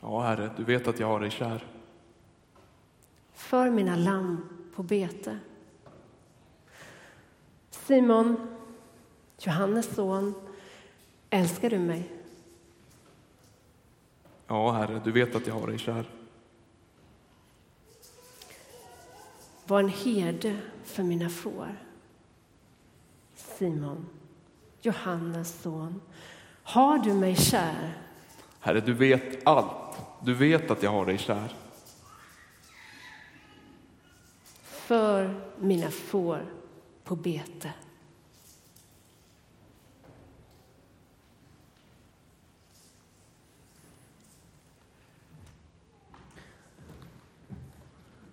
Ja, 0.00 0.20
Herre, 0.20 0.50
du 0.56 0.64
vet 0.64 0.88
att 0.88 1.00
jag 1.00 1.06
har 1.06 1.20
dig 1.20 1.30
kär. 1.30 1.66
För 3.32 3.70
mina 3.70 3.96
lamm 3.96 4.48
på 4.74 4.82
bete. 4.82 5.38
Simon, 7.90 8.36
Johannes 9.38 9.94
son, 9.94 10.34
älskar 11.30 11.70
du 11.70 11.78
mig? 11.78 12.12
Ja, 14.46 14.72
Herre, 14.72 15.00
du 15.04 15.12
vet 15.12 15.34
att 15.34 15.46
jag 15.46 15.54
har 15.54 15.66
dig 15.66 15.78
kär. 15.78 16.10
Var 19.66 19.80
en 19.80 19.88
herde 19.88 20.56
för 20.84 21.02
mina 21.02 21.28
får. 21.28 21.78
Simon, 23.34 24.06
Johannes 24.80 25.62
son, 25.62 26.00
har 26.62 26.98
du 26.98 27.14
mig 27.14 27.36
kär? 27.36 27.98
Herre, 28.60 28.80
du 28.80 28.94
vet 28.94 29.46
allt. 29.46 29.96
Du 30.22 30.34
vet 30.34 30.70
att 30.70 30.82
jag 30.82 30.90
har 30.90 31.06
dig 31.06 31.18
kär. 31.18 31.56
För 34.62 35.40
mina 35.58 35.90
får 35.90 36.59
på 37.10 37.16
bete. 37.16 37.72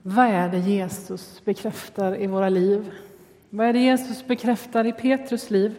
Vad 0.01 0.25
är 0.25 0.49
det 0.49 0.59
Jesus 0.59 1.41
bekräftar 1.45 2.21
i 2.21 2.27
våra 2.27 2.49
liv? 2.49 2.91
Vad 3.49 3.67
är 3.67 3.73
det 3.73 3.79
Jesus 3.79 4.27
bekräftar 4.27 4.87
i 4.87 4.93
Petrus 4.93 5.49
liv? 5.49 5.75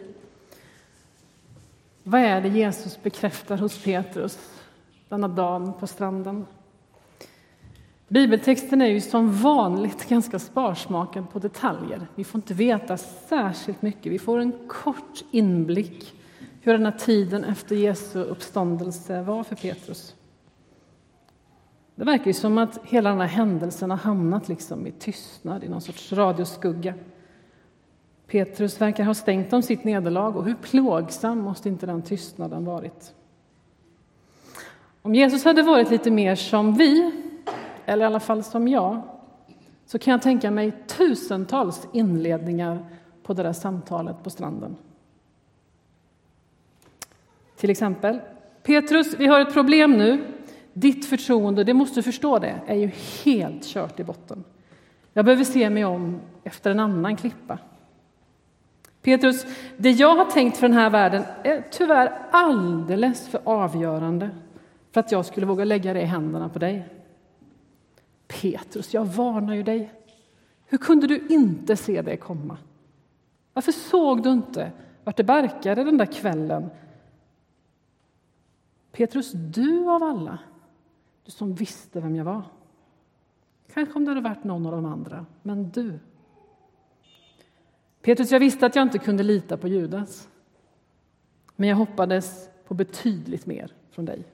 Vad 2.03 2.21
är 2.21 2.41
det 2.41 2.49
Jesus 2.49 3.03
bekräftar 3.03 3.57
hos 3.57 3.83
Petrus 3.83 4.39
denna 5.09 5.27
dag 5.27 5.79
på 5.79 5.87
stranden? 5.87 6.45
Bibeltexten 8.09 8.81
är 8.81 8.87
ju 8.87 9.01
som 9.01 9.33
vanligt 9.33 10.09
ganska 10.09 10.39
sparsmakad 10.39 11.29
på 11.29 11.39
detaljer. 11.39 12.07
Vi 12.15 12.23
får 12.23 12.39
inte 12.39 12.53
veta 12.53 12.97
särskilt 12.97 13.81
mycket. 13.81 14.11
Vi 14.11 14.19
får 14.19 14.39
en 14.39 14.53
kort 14.67 15.23
inblick 15.31 16.13
hur 16.61 16.73
den 16.73 16.85
här 16.85 16.97
tiden 16.99 17.43
efter 17.43 17.75
Jesu 17.75 18.23
uppståndelse 18.23 19.21
var 19.21 19.43
för 19.43 19.55
Petrus. 19.55 20.15
Det 21.95 22.03
verkar 22.05 22.25
ju 22.25 22.33
som 22.33 22.57
att 22.57 22.79
hela 22.83 23.09
den 23.09 23.19
här 23.19 23.27
händelsen 23.27 23.89
har 23.89 23.97
hamnat 23.97 24.49
liksom 24.49 24.87
i 24.87 24.91
tystnad, 24.91 25.63
i 25.63 25.69
någon 25.69 25.81
sorts 25.81 26.13
radioskugga. 26.13 26.93
Petrus 28.27 28.81
verkar 28.81 29.03
ha 29.03 29.13
stängt 29.13 29.53
om 29.53 29.61
sitt 29.63 29.83
nederlag 29.83 30.37
och 30.37 30.45
hur 30.45 30.55
plågsam 30.55 31.39
måste 31.39 31.69
inte 31.69 31.85
den 31.85 32.01
tystnaden 32.01 32.65
varit? 32.65 33.13
Om 35.01 35.15
Jesus 35.15 35.43
hade 35.43 35.61
varit 35.61 35.89
lite 35.89 36.11
mer 36.11 36.35
som 36.35 36.73
vi, 36.73 37.11
eller 37.89 38.05
i 38.05 38.07
alla 38.07 38.19
fall 38.19 38.43
som 38.43 38.67
jag, 38.67 39.01
så 39.85 39.99
kan 39.99 40.11
jag 40.11 40.21
tänka 40.21 40.51
mig 40.51 40.71
tusentals 40.87 41.87
inledningar 41.93 42.85
på 43.23 43.33
det 43.33 43.43
där 43.43 43.53
samtalet 43.53 44.23
på 44.23 44.29
stranden. 44.29 44.75
Till 47.57 47.69
exempel, 47.69 48.19
Petrus, 48.63 49.15
vi 49.17 49.27
har 49.27 49.39
ett 49.39 49.53
problem 49.53 49.97
nu. 49.97 50.25
Ditt 50.73 51.05
förtroende, 51.05 51.63
det 51.63 51.73
måste 51.73 51.95
du 51.95 52.03
förstå 52.03 52.39
det, 52.39 52.61
är 52.67 52.75
ju 52.75 52.91
helt 53.25 53.63
kört 53.63 53.99
i 53.99 54.03
botten. 54.03 54.43
Jag 55.13 55.25
behöver 55.25 55.43
se 55.43 55.69
mig 55.69 55.85
om 55.85 56.19
efter 56.43 56.71
en 56.71 56.79
annan 56.79 57.15
klippa. 57.15 57.57
Petrus, 59.01 59.45
det 59.77 59.91
jag 59.91 60.15
har 60.15 60.25
tänkt 60.25 60.57
för 60.57 60.67
den 60.67 60.77
här 60.77 60.89
världen 60.89 61.23
är 61.43 61.63
tyvärr 61.71 62.11
alldeles 62.31 63.27
för 63.27 63.41
avgörande 63.43 64.29
för 64.91 64.99
att 64.99 65.11
jag 65.11 65.25
skulle 65.25 65.45
våga 65.45 65.65
lägga 65.65 65.93
det 65.93 66.01
i 66.01 66.05
händerna 66.05 66.49
på 66.49 66.59
dig. 66.59 66.85
Petrus, 68.29 68.93
jag 68.93 69.05
varnar 69.05 69.55
ju 69.55 69.63
dig. 69.63 69.93
Hur 70.65 70.77
kunde 70.77 71.07
du 71.07 71.27
inte 71.27 71.75
se 71.75 72.01
det 72.01 72.17
komma? 72.17 72.57
Varför 73.53 73.71
såg 73.71 74.23
du 74.23 74.31
inte 74.31 74.71
vart 75.03 75.17
det 75.17 75.23
barkade 75.23 75.83
den 75.83 75.97
där 75.97 76.05
kvällen? 76.05 76.69
Petrus, 78.91 79.31
du 79.31 79.89
av 79.89 80.03
alla, 80.03 80.39
du 81.25 81.31
som 81.31 81.53
visste 81.53 81.99
vem 82.01 82.15
jag 82.15 82.25
var. 82.25 82.41
Kanske 83.73 83.95
om 83.95 84.05
det 84.05 84.11
hade 84.11 84.21
varit 84.21 84.43
någon 84.43 84.65
av 84.65 84.71
de 84.71 84.85
andra, 84.85 85.25
men 85.43 85.69
du. 85.69 85.99
Petrus, 88.01 88.31
jag 88.31 88.39
visste 88.39 88.65
att 88.65 88.75
jag 88.75 88.83
inte 88.83 88.99
kunde 88.99 89.23
lita 89.23 89.57
på 89.57 89.67
Judas. 89.67 90.29
Men 91.55 91.69
jag 91.69 91.75
hoppades 91.75 92.49
på 92.67 92.73
betydligt 92.73 93.45
mer 93.45 93.73
från 93.91 94.05
dig. 94.05 94.25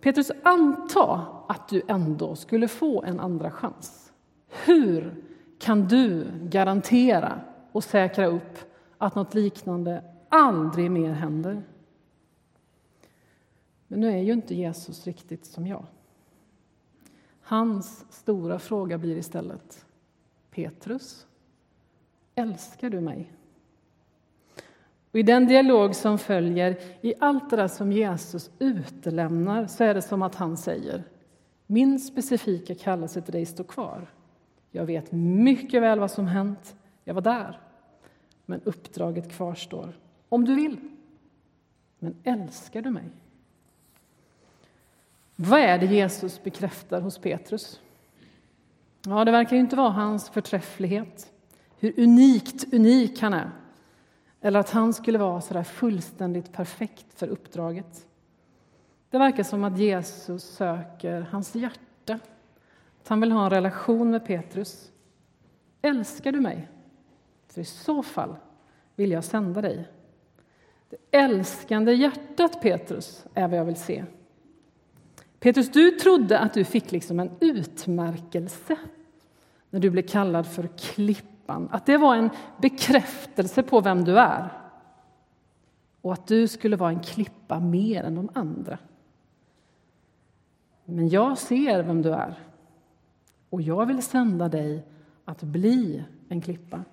Petrus, 0.00 0.30
anta 0.42 1.26
att 1.48 1.68
du 1.68 1.82
ändå 1.88 2.36
skulle 2.36 2.68
få 2.68 3.02
en 3.02 3.20
andra 3.20 3.50
chans. 3.50 4.12
Hur 4.48 5.24
kan 5.58 5.88
du 5.88 6.26
garantera 6.42 7.40
och 7.72 7.84
säkra 7.84 8.26
upp 8.26 8.58
att 8.98 9.14
något 9.14 9.34
liknande 9.34 10.04
aldrig 10.28 10.90
mer 10.90 11.12
händer? 11.12 11.62
Men 13.86 14.00
nu 14.00 14.08
är 14.08 14.22
ju 14.22 14.32
inte 14.32 14.54
Jesus 14.54 15.06
riktigt 15.06 15.44
som 15.44 15.66
jag. 15.66 15.86
Hans 17.42 18.04
stora 18.10 18.58
fråga 18.58 18.98
blir 18.98 19.16
istället 19.16 19.86
Petrus, 20.50 21.26
älskar 22.34 22.90
du 22.90 23.00
mig? 23.00 23.32
Och 25.12 25.18
I 25.18 25.22
den 25.22 25.46
dialog 25.46 25.94
som 25.94 26.18
följer, 26.18 26.78
i 27.00 27.14
allt 27.18 27.50
det 27.50 27.56
där 27.56 27.68
som 27.68 27.92
Jesus 27.92 28.50
utelämnar, 28.58 29.66
så 29.66 29.84
är 29.84 29.94
det 29.94 30.02
som 30.02 30.22
att 30.22 30.34
han 30.34 30.56
säger 30.56 31.02
Min 31.66 32.00
specifika 32.00 32.74
kallelse 32.74 33.22
till 33.22 33.32
dig 33.32 33.46
står 33.46 33.64
kvar. 33.64 34.06
Jag 34.70 34.86
vet 34.86 35.12
mycket 35.12 35.82
väl 35.82 36.00
vad 36.00 36.10
som 36.10 36.26
hänt. 36.26 36.76
Jag 37.04 37.14
var 37.14 37.22
där. 37.22 37.60
Men 38.46 38.60
uppdraget 38.64 39.32
kvarstår. 39.32 39.98
Om 40.28 40.44
du 40.44 40.54
vill. 40.54 40.76
Men 41.98 42.16
älskar 42.24 42.82
du 42.82 42.90
mig? 42.90 43.04
Vad 45.36 45.60
är 45.60 45.78
det 45.78 45.86
Jesus 45.86 46.42
bekräftar 46.42 47.00
hos 47.00 47.18
Petrus? 47.18 47.80
Ja, 49.06 49.24
det 49.24 49.30
verkar 49.30 49.56
inte 49.56 49.76
vara 49.76 49.90
hans 49.90 50.30
förträfflighet, 50.30 51.32
hur 51.78 52.00
unikt 52.00 52.74
unik 52.74 53.20
han 53.20 53.34
är 53.34 53.50
eller 54.40 54.60
att 54.60 54.70
han 54.70 54.92
skulle 54.92 55.18
vara 55.18 55.40
så 55.40 55.54
där 55.54 55.62
fullständigt 55.62 56.52
perfekt 56.52 57.06
för 57.14 57.28
uppdraget. 57.28 58.06
Det 59.10 59.18
verkar 59.18 59.42
som 59.42 59.64
att 59.64 59.78
Jesus 59.78 60.44
söker 60.44 61.20
hans 61.20 61.54
hjärta, 61.54 62.18
att 63.00 63.08
han 63.08 63.20
vill 63.20 63.32
ha 63.32 63.44
en 63.44 63.50
relation 63.50 64.10
med 64.10 64.26
Petrus. 64.26 64.90
Älskar 65.82 66.32
du 66.32 66.40
mig? 66.40 66.68
För 67.48 67.60
i 67.60 67.64
så 67.64 68.02
fall 68.02 68.36
vill 68.96 69.10
jag 69.10 69.24
sända 69.24 69.60
dig. 69.60 69.88
Det 70.90 71.18
älskande 71.18 71.92
hjärtat, 71.92 72.62
Petrus, 72.62 73.26
är 73.34 73.48
vad 73.48 73.58
jag 73.58 73.64
vill 73.64 73.76
se. 73.76 74.04
Petrus, 75.40 75.72
du 75.72 75.90
trodde 75.90 76.38
att 76.38 76.54
du 76.54 76.64
fick 76.64 76.92
liksom 76.92 77.20
en 77.20 77.30
utmärkelse 77.40 78.76
när 79.70 79.80
du 79.80 79.90
blev 79.90 80.02
kallad 80.02 80.46
för 80.46 80.68
klipp 80.78 81.29
klippan. 81.50 81.68
Att 81.70 81.86
det 81.86 81.96
var 81.96 82.16
en 82.16 82.30
bekräftelse 82.60 83.62
på 83.62 83.80
vem 83.80 84.04
du 84.04 84.18
är 84.18 84.48
och 86.02 86.12
att 86.12 86.26
du 86.26 86.48
skulle 86.48 86.76
vara 86.76 86.90
en 86.90 87.00
klippa 87.00 87.60
mer 87.60 88.04
än 88.04 88.14
de 88.14 88.28
andra. 88.34 88.78
Men 90.84 91.08
jag 91.08 91.38
ser 91.38 91.82
vem 91.82 92.02
du 92.02 92.12
är 92.12 92.34
och 93.50 93.62
jag 93.62 93.86
vill 93.86 94.02
sända 94.02 94.48
dig 94.48 94.84
att 95.24 95.42
bli 95.42 96.04
en 96.28 96.40
klippa. 96.40 96.84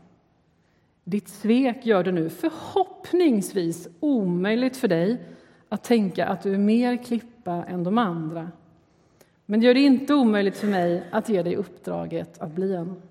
Ditt 1.03 1.29
svek 1.29 1.85
gör 1.85 2.03
det 2.03 2.11
nu 2.11 2.29
förhoppningsvis 2.29 3.87
omöjligt 3.99 4.77
för 4.77 4.87
dig 4.87 5.21
att 5.69 5.83
tänka 5.83 6.27
att 6.27 6.43
du 6.43 6.53
är 6.53 6.57
mer 6.57 7.03
klippa 7.03 7.65
än 7.65 7.83
de 7.83 7.97
andra. 7.97 8.51
Men 9.45 9.59
det 9.59 9.65
gör 9.65 9.73
det 9.73 9.79
inte 9.79 10.13
omöjligt 10.13 10.57
för 10.57 10.67
mig 10.67 11.03
att 11.11 11.29
ge 11.29 11.43
dig 11.43 11.55
uppdraget 11.55 12.39
att 12.39 12.51
bli 12.51 12.75
en. 12.75 13.01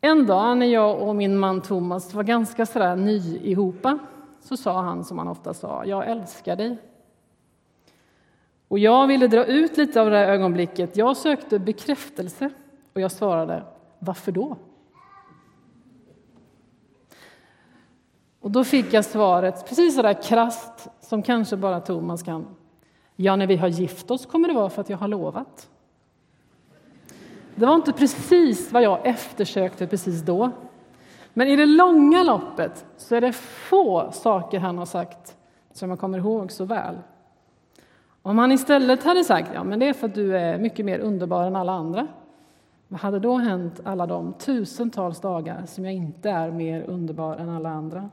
En 0.00 0.26
dag 0.26 0.56
när 0.58 0.66
jag 0.66 1.02
och 1.02 1.16
min 1.16 1.38
man 1.38 1.60
Thomas 1.60 2.14
var 2.14 2.22
ganska 2.22 2.66
sådär 2.66 2.96
nyihopa 2.96 3.98
så 4.40 4.56
sa 4.56 4.82
han 4.82 5.04
som 5.04 5.18
han 5.18 5.28
ofta 5.28 5.54
sa, 5.54 5.84
jag 5.84 6.10
älskar 6.10 6.56
dig. 6.56 6.78
Och 8.68 8.78
jag 8.78 9.06
ville 9.06 9.26
dra 9.26 9.44
ut 9.44 9.76
lite 9.76 10.00
av 10.00 10.10
det 10.10 10.16
här 10.16 10.28
ögonblicket. 10.28 10.96
Jag 10.96 11.16
sökte 11.16 11.58
bekräftelse 11.58 12.50
och 12.92 13.00
jag 13.00 13.12
svarade, 13.12 13.62
varför 13.98 14.32
då? 14.32 14.56
Och 18.40 18.50
då 18.50 18.64
fick 18.64 18.92
jag 18.92 19.04
svaret, 19.04 19.68
precis 19.68 19.94
så 19.94 20.02
krast 20.02 20.28
krasst 20.28 20.88
som 21.00 21.22
kanske 21.22 21.56
bara 21.56 21.80
Thomas 21.80 22.22
kan. 22.22 22.46
Ja, 23.16 23.36
när 23.36 23.46
vi 23.46 23.56
har 23.56 23.68
gift 23.68 24.10
oss 24.10 24.26
kommer 24.26 24.48
det 24.48 24.54
vara 24.54 24.70
för 24.70 24.80
att 24.80 24.90
jag 24.90 24.98
har 24.98 25.08
lovat. 25.08 25.68
Det 27.54 27.66
var 27.66 27.74
inte 27.74 27.92
precis 27.92 28.72
vad 28.72 28.82
jag 28.82 29.06
eftersökte 29.06 29.86
precis 29.86 30.22
då. 30.22 30.50
Men 31.32 31.48
i 31.48 31.56
det 31.56 31.66
långa 31.66 32.22
loppet 32.22 32.86
så 32.96 33.14
är 33.14 33.20
det 33.20 33.32
få 33.32 34.10
saker 34.12 34.58
han 34.58 34.78
har 34.78 34.86
sagt 34.86 35.36
som 35.72 35.90
jag 35.90 35.98
kommer 35.98 36.18
ihåg 36.18 36.52
så 36.52 36.64
väl. 36.64 36.98
Om 38.22 38.38
han 38.38 38.52
istället 38.52 39.04
hade 39.04 39.24
sagt 39.24 39.50
ja, 39.54 39.64
men 39.64 39.78
det 39.78 39.88
är 39.88 39.92
för 39.92 40.06
att 40.06 40.14
du 40.14 40.36
är 40.36 40.58
mycket 40.58 40.84
mer 40.84 40.98
underbar 40.98 41.44
än 41.44 41.56
alla 41.56 41.72
andra. 41.72 42.06
Vad 42.88 43.00
hade 43.00 43.18
då 43.18 43.36
hänt 43.36 43.80
alla 43.84 44.06
de 44.06 44.32
tusentals 44.32 45.20
dagar 45.20 45.62
som 45.66 45.84
jag 45.84 45.94
inte 45.94 46.30
är 46.30 46.50
mer 46.50 46.82
underbar 46.82 47.36
än 47.36 47.48
alla 47.48 47.68
andra? 47.68 48.10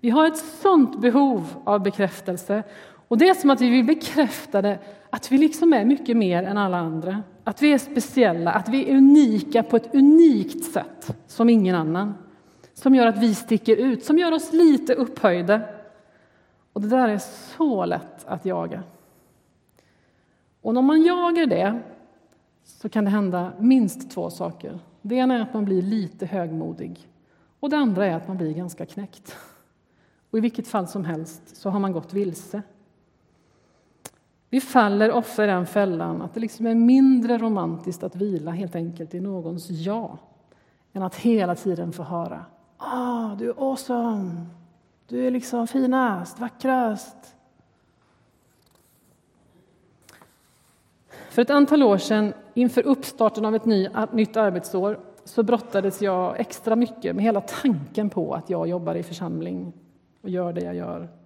Vi 0.00 0.10
har 0.10 0.26
ett 0.26 0.36
sånt 0.36 1.00
behov 1.00 1.46
av 1.64 1.82
bekräftelse. 1.82 2.62
Och 3.08 3.18
det 3.18 3.28
är 3.28 3.34
som 3.34 3.50
att 3.50 3.60
vi 3.60 3.70
vill 3.70 3.84
bekräfta 3.84 4.62
det, 4.62 4.78
att 5.10 5.32
vi 5.32 5.38
liksom 5.38 5.72
är 5.72 5.84
mycket 5.84 6.16
mer 6.16 6.42
än 6.42 6.58
alla 6.58 6.78
andra. 6.78 7.22
Att 7.44 7.62
vi 7.62 7.72
är 7.72 7.78
speciella, 7.78 8.52
att 8.52 8.68
vi 8.68 8.90
är 8.90 8.96
unika 8.96 9.62
på 9.62 9.76
ett 9.76 9.94
unikt 9.94 10.64
sätt 10.64 11.16
som 11.26 11.48
ingen 11.48 11.74
annan. 11.74 12.14
Som 12.74 12.94
gör 12.94 13.06
att 13.06 13.18
vi 13.18 13.34
sticker 13.34 13.76
ut, 13.76 14.04
som 14.04 14.18
gör 14.18 14.32
oss 14.32 14.52
lite 14.52 14.94
upphöjda. 14.94 15.60
Och 16.72 16.80
det 16.80 16.88
där 16.88 17.08
är 17.08 17.18
så 17.56 17.84
lätt 17.84 18.24
att 18.26 18.44
jaga. 18.44 18.82
Och 20.60 20.76
om 20.76 20.84
man 20.84 21.02
jagar 21.02 21.46
det 21.46 21.80
så 22.64 22.88
kan 22.88 23.04
det 23.04 23.10
hända 23.10 23.52
minst 23.58 24.10
två 24.10 24.30
saker. 24.30 24.78
Det 25.02 25.14
ena 25.14 25.34
är 25.34 25.40
att 25.40 25.54
man 25.54 25.64
blir 25.64 25.82
lite 25.82 26.26
högmodig 26.26 27.08
och 27.60 27.70
det 27.70 27.76
andra 27.76 28.06
är 28.06 28.14
att 28.14 28.28
man 28.28 28.36
blir 28.36 28.54
ganska 28.54 28.86
knäckt. 28.86 29.36
Och 30.30 30.38
I 30.38 30.40
vilket 30.40 30.68
fall 30.68 30.86
som 30.86 31.04
helst 31.04 31.56
så 31.56 31.70
har 31.70 31.80
man 31.80 31.92
gått 31.92 32.12
vilse. 32.12 32.62
Vi 34.54 34.60
faller 34.60 35.12
ofta 35.12 35.44
i 35.44 35.46
den 35.46 35.66
fällan 35.66 36.22
att 36.22 36.34
det 36.34 36.40
liksom 36.40 36.66
är 36.66 36.74
mindre 36.74 37.38
romantiskt 37.38 38.02
att 38.02 38.16
vila 38.16 38.50
helt 38.50 38.74
enkelt 38.74 39.14
i 39.14 39.20
någons 39.20 39.70
ja 39.70 40.18
än 40.92 41.02
att 41.02 41.14
hela 41.14 41.54
tiden 41.54 41.92
få 41.92 42.02
höra 42.02 42.44
ah, 42.76 43.34
du 43.34 43.50
är 43.50 43.54
awesome, 43.70 44.46
du 45.08 45.26
är 45.26 45.30
liksom 45.30 45.66
finast, 45.66 46.40
vackrast. 46.40 47.36
För 51.08 51.42
ett 51.42 51.50
antal 51.50 51.82
år 51.82 51.98
sedan, 51.98 52.32
inför 52.54 52.86
uppstarten 52.86 53.44
av 53.44 53.54
ett 53.54 53.64
ny, 53.64 53.88
nytt 54.12 54.36
arbetsår 54.36 55.00
så 55.24 55.42
brottades 55.42 56.02
jag 56.02 56.40
extra 56.40 56.76
mycket 56.76 57.16
med 57.16 57.24
hela 57.24 57.40
tanken 57.40 58.10
på 58.10 58.34
att 58.34 58.50
jag 58.50 58.68
jobbar 58.68 58.94
i 58.94 59.02
församling 59.02 59.72
och 60.22 60.30
gör 60.30 60.52
det 60.52 60.64
jag 60.64 60.74
gör. 60.74 61.23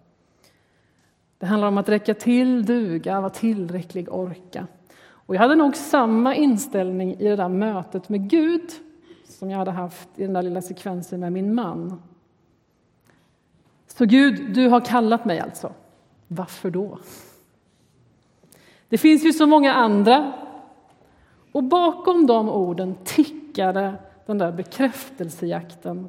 Det 1.38 1.46
handlar 1.46 1.68
om 1.68 1.78
att 1.78 1.88
räcka 1.88 2.14
till, 2.14 2.64
duga, 2.64 3.20
vara 3.20 3.30
tillräcklig, 3.30 4.12
orka. 4.12 4.66
Och 5.10 5.34
jag 5.34 5.40
hade 5.40 5.54
nog 5.54 5.76
samma 5.76 6.34
inställning 6.34 7.14
i 7.14 7.28
det 7.28 7.36
där 7.36 7.48
mötet 7.48 8.08
med 8.08 8.30
Gud 8.30 8.70
som 9.28 9.50
jag 9.50 9.58
hade 9.58 9.70
haft 9.70 10.08
i 10.16 10.22
den 10.22 10.32
där 10.32 10.42
lilla 10.42 10.62
sekvensen 10.62 11.20
med 11.20 11.32
min 11.32 11.54
man. 11.54 12.02
Så 13.86 14.04
Gud, 14.04 14.54
du 14.54 14.68
har 14.68 14.80
kallat 14.80 15.24
mig 15.24 15.40
alltså. 15.40 15.72
Varför 16.28 16.70
då? 16.70 16.98
Det 18.88 18.98
finns 18.98 19.24
ju 19.24 19.32
så 19.32 19.46
många 19.46 19.72
andra. 19.74 20.32
Och 21.52 21.64
bakom 21.64 22.26
de 22.26 22.48
orden 22.48 22.94
tickade 23.04 23.94
den 24.26 24.38
där 24.38 24.52
bekräftelsejakten 24.52 26.08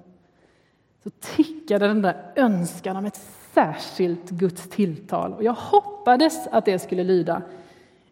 så 1.03 1.09
tickade 1.09 1.87
den 1.87 2.01
där 2.01 2.31
önskan 2.35 2.97
om 2.97 3.05
ett 3.05 3.17
särskilt 3.53 4.29
Guds 4.29 4.69
tilltal. 4.69 5.33
Och 5.33 5.43
jag 5.43 5.53
hoppades 5.53 6.47
att 6.47 6.65
det 6.65 6.79
skulle 6.79 7.03
lyda 7.03 7.41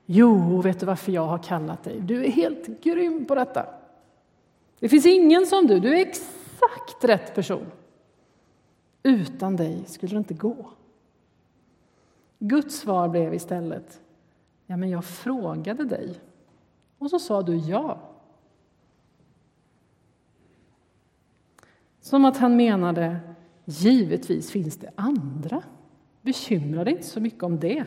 Jo, 0.09 0.61
vet 0.61 0.79
du 0.79 0.85
varför 0.85 1.11
jag 1.11 1.25
har 1.25 1.37
kallat 1.37 1.83
dig? 1.83 1.99
Du 1.99 2.25
är 2.25 2.29
helt 2.29 2.83
grym 2.83 3.25
på 3.25 3.35
detta. 3.35 3.65
Det 4.79 4.89
finns 4.89 5.05
ingen 5.05 5.47
som 5.47 5.67
du, 5.67 5.79
du 5.79 5.97
är 5.97 6.01
exakt 6.01 7.03
rätt 7.03 7.35
person. 7.35 7.65
Utan 9.03 9.55
dig 9.55 9.83
skulle 9.87 10.11
det 10.11 10.17
inte 10.17 10.33
gå. 10.33 10.55
Guds 12.39 12.79
svar 12.79 13.07
blev 13.07 13.33
istället 13.33 14.01
Ja, 14.65 14.77
men 14.77 14.89
jag 14.89 15.05
frågade 15.05 15.85
dig 15.85 16.15
och 16.97 17.09
så 17.09 17.19
sa 17.19 17.41
du 17.41 17.55
ja. 17.55 17.97
Som 22.01 22.25
att 22.25 22.37
han 22.37 22.55
menade, 22.55 23.19
givetvis 23.67 24.51
finns 24.51 24.77
det 24.77 24.89
andra. 24.95 25.61
Bekymra 26.21 26.83
dig 26.83 26.93
inte 26.93 27.07
så 27.07 27.19
mycket 27.19 27.43
om 27.43 27.59
det. 27.59 27.83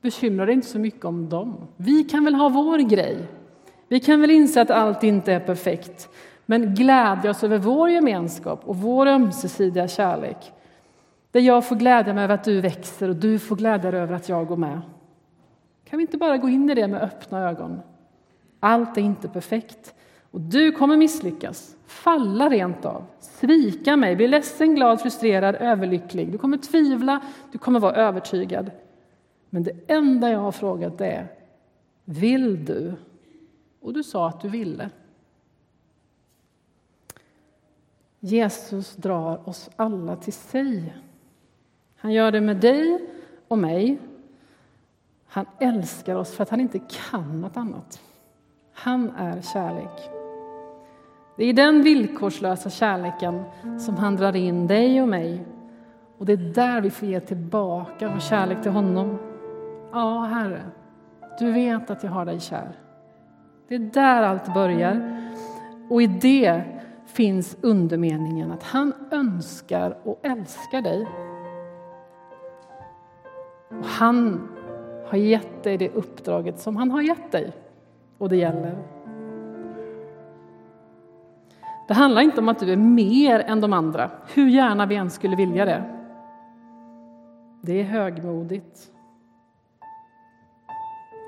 Bekymra 0.00 0.46
dig 0.46 0.54
inte 0.54 0.66
så 0.66 0.78
mycket 0.78 1.04
om 1.04 1.28
dem. 1.28 1.66
Vi 1.76 2.04
kan 2.04 2.24
väl 2.24 2.34
ha 2.34 2.48
vår 2.48 2.78
grej. 2.78 3.18
Vi 3.88 4.00
kan 4.00 4.20
väl 4.20 4.30
inse 4.30 4.62
att 4.62 4.70
allt 4.70 5.02
inte 5.02 5.32
är 5.32 5.40
perfekt, 5.40 6.08
men 6.46 6.74
glädja 6.74 7.30
oss 7.30 7.44
över 7.44 7.58
vår 7.58 7.90
gemenskap 7.90 8.60
och 8.64 8.76
vår 8.76 9.06
ömsesidiga 9.06 9.88
kärlek. 9.88 10.52
Där 11.30 11.40
jag 11.40 11.68
får 11.68 11.76
glädja 11.76 12.14
mig 12.14 12.24
över 12.24 12.34
att 12.34 12.44
du 12.44 12.60
växer 12.60 13.08
och 13.08 13.16
du 13.16 13.38
får 13.38 13.56
glädja 13.56 13.90
dig 13.90 14.00
över 14.00 14.14
att 14.14 14.28
jag 14.28 14.46
går 14.46 14.56
med. 14.56 14.80
Kan 15.84 15.96
vi 15.96 16.02
inte 16.02 16.18
bara 16.18 16.36
gå 16.36 16.48
in 16.48 16.70
i 16.70 16.74
det 16.74 16.88
med 16.88 17.02
öppna 17.02 17.48
ögon? 17.50 17.80
Allt 18.60 18.96
är 18.96 19.02
inte 19.02 19.28
perfekt, 19.28 19.94
och 20.30 20.40
du 20.40 20.72
kommer 20.72 20.96
misslyckas, 20.96 21.76
falla 21.86 22.48
rent 22.48 22.84
av, 22.84 23.04
svika 23.20 23.96
mig, 23.96 24.16
bli 24.16 24.28
ledsen, 24.28 24.74
glad, 24.74 25.00
frustrerad, 25.00 25.54
överlycklig. 25.54 26.32
Du 26.32 26.38
kommer 26.38 26.58
tvivla, 26.58 27.20
du 27.52 27.58
kommer 27.58 27.80
vara 27.80 27.94
övertygad. 27.94 28.70
Men 29.50 29.62
det 29.62 29.72
enda 29.86 30.30
jag 30.30 30.38
har 30.38 30.52
frågat 30.52 31.00
är, 31.00 31.28
vill 32.04 32.64
du? 32.64 32.94
Och 33.80 33.92
du 33.92 34.02
sa 34.02 34.28
att 34.28 34.40
du 34.40 34.48
ville. 34.48 34.90
Jesus 38.20 38.96
drar 38.96 39.48
oss 39.48 39.70
alla 39.76 40.16
till 40.16 40.32
sig. 40.32 40.94
Han 41.96 42.12
gör 42.12 42.32
det 42.32 42.40
med 42.40 42.56
dig 42.56 43.08
och 43.48 43.58
mig. 43.58 43.98
Han 45.26 45.46
älskar 45.58 46.14
oss 46.14 46.32
för 46.32 46.42
att 46.42 46.50
han 46.50 46.60
inte 46.60 46.78
kan 46.78 47.40
något 47.40 47.56
annat. 47.56 48.02
Han 48.72 49.10
är 49.10 49.42
kärlek. 49.42 50.19
Det 51.40 51.46
är 51.46 51.52
den 51.52 51.82
villkorslösa 51.82 52.70
kärleken 52.70 53.44
som 53.78 53.96
han 53.96 54.16
drar 54.16 54.36
in 54.36 54.66
dig 54.66 55.02
och 55.02 55.08
mig. 55.08 55.44
Och 56.18 56.26
det 56.26 56.32
är 56.32 56.36
där 56.36 56.80
vi 56.80 56.90
får 56.90 57.08
ge 57.08 57.20
tillbaka 57.20 58.08
vår 58.08 58.20
kärlek 58.20 58.62
till 58.62 58.70
honom. 58.70 59.18
Ja, 59.92 60.20
Herre, 60.20 60.62
du 61.38 61.52
vet 61.52 61.90
att 61.90 62.04
jag 62.04 62.10
har 62.10 62.24
dig 62.24 62.40
kär. 62.40 62.72
Det 63.68 63.74
är 63.74 63.78
där 63.78 64.22
allt 64.22 64.54
börjar. 64.54 65.16
Och 65.90 66.02
i 66.02 66.06
det 66.06 66.62
finns 67.06 67.56
undermeningen 67.60 68.52
att 68.52 68.62
han 68.62 68.92
önskar 69.10 69.98
och 70.02 70.20
älskar 70.22 70.82
dig. 70.82 71.06
Och 73.68 73.84
han 73.84 74.48
har 75.06 75.18
gett 75.18 75.62
dig 75.62 75.78
det 75.78 75.88
uppdraget 75.88 76.58
som 76.58 76.76
han 76.76 76.90
har 76.90 77.02
gett 77.02 77.32
dig. 77.32 77.52
Och 78.18 78.28
det 78.28 78.36
gäller. 78.36 78.99
Det 81.90 81.94
handlar 81.94 82.22
inte 82.22 82.40
om 82.40 82.48
att 82.48 82.58
du 82.58 82.72
är 82.72 82.76
mer 82.76 83.40
än 83.40 83.60
de 83.60 83.72
andra, 83.72 84.10
hur 84.34 84.48
gärna 84.48 84.86
vi 84.86 84.96
än 84.96 85.10
skulle 85.10 85.36
vilja 85.36 85.64
det. 85.64 85.82
Det 87.62 87.80
är 87.80 87.84
högmodigt. 87.84 88.90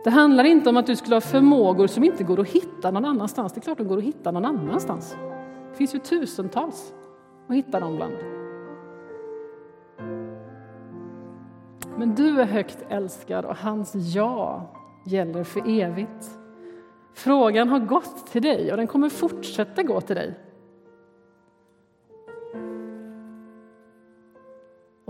Det 0.05 0.11
handlar 0.11 0.45
inte 0.45 0.71
om 0.71 0.77
att 0.77 0.87
du 0.87 0.97
skulle 0.97 1.17
ha 1.17 1.21
förmågor 1.21 1.87
som 1.87 2.05
inte 2.05 2.25
går 2.25 2.41
att 2.41 2.49
hitta 2.49 2.91
någon 2.91 3.05
annanstans. 3.05 3.53
Det 3.53 3.59
är 3.59 3.63
klart 3.63 3.79
de 3.79 3.89
går 3.89 3.99
att 3.99 4.05
hitta 4.05 4.31
någon 4.31 4.45
annanstans. 4.45 5.17
Det 5.71 5.77
finns 5.77 5.95
ju 5.95 5.99
tusentals 5.99 6.95
att 7.49 7.57
hitta 7.57 7.81
dem 7.81 7.97
bland. 7.97 8.15
Men 11.99 12.15
du 12.15 12.41
är 12.41 12.47
högt 12.47 12.85
älskad 12.89 13.45
och 13.45 13.57
hans 13.57 13.95
ja 13.95 14.71
gäller 15.07 15.45
för 15.45 15.81
evigt. 15.81 16.31
Frågan 17.15 17.69
har 17.69 17.79
gått 17.79 18.27
till 18.27 18.43
dig 18.43 18.71
och 18.71 18.77
den 18.77 18.87
kommer 18.87 19.09
fortsätta 19.09 19.83
gå 19.83 20.01
till 20.01 20.17
dig. 20.17 20.35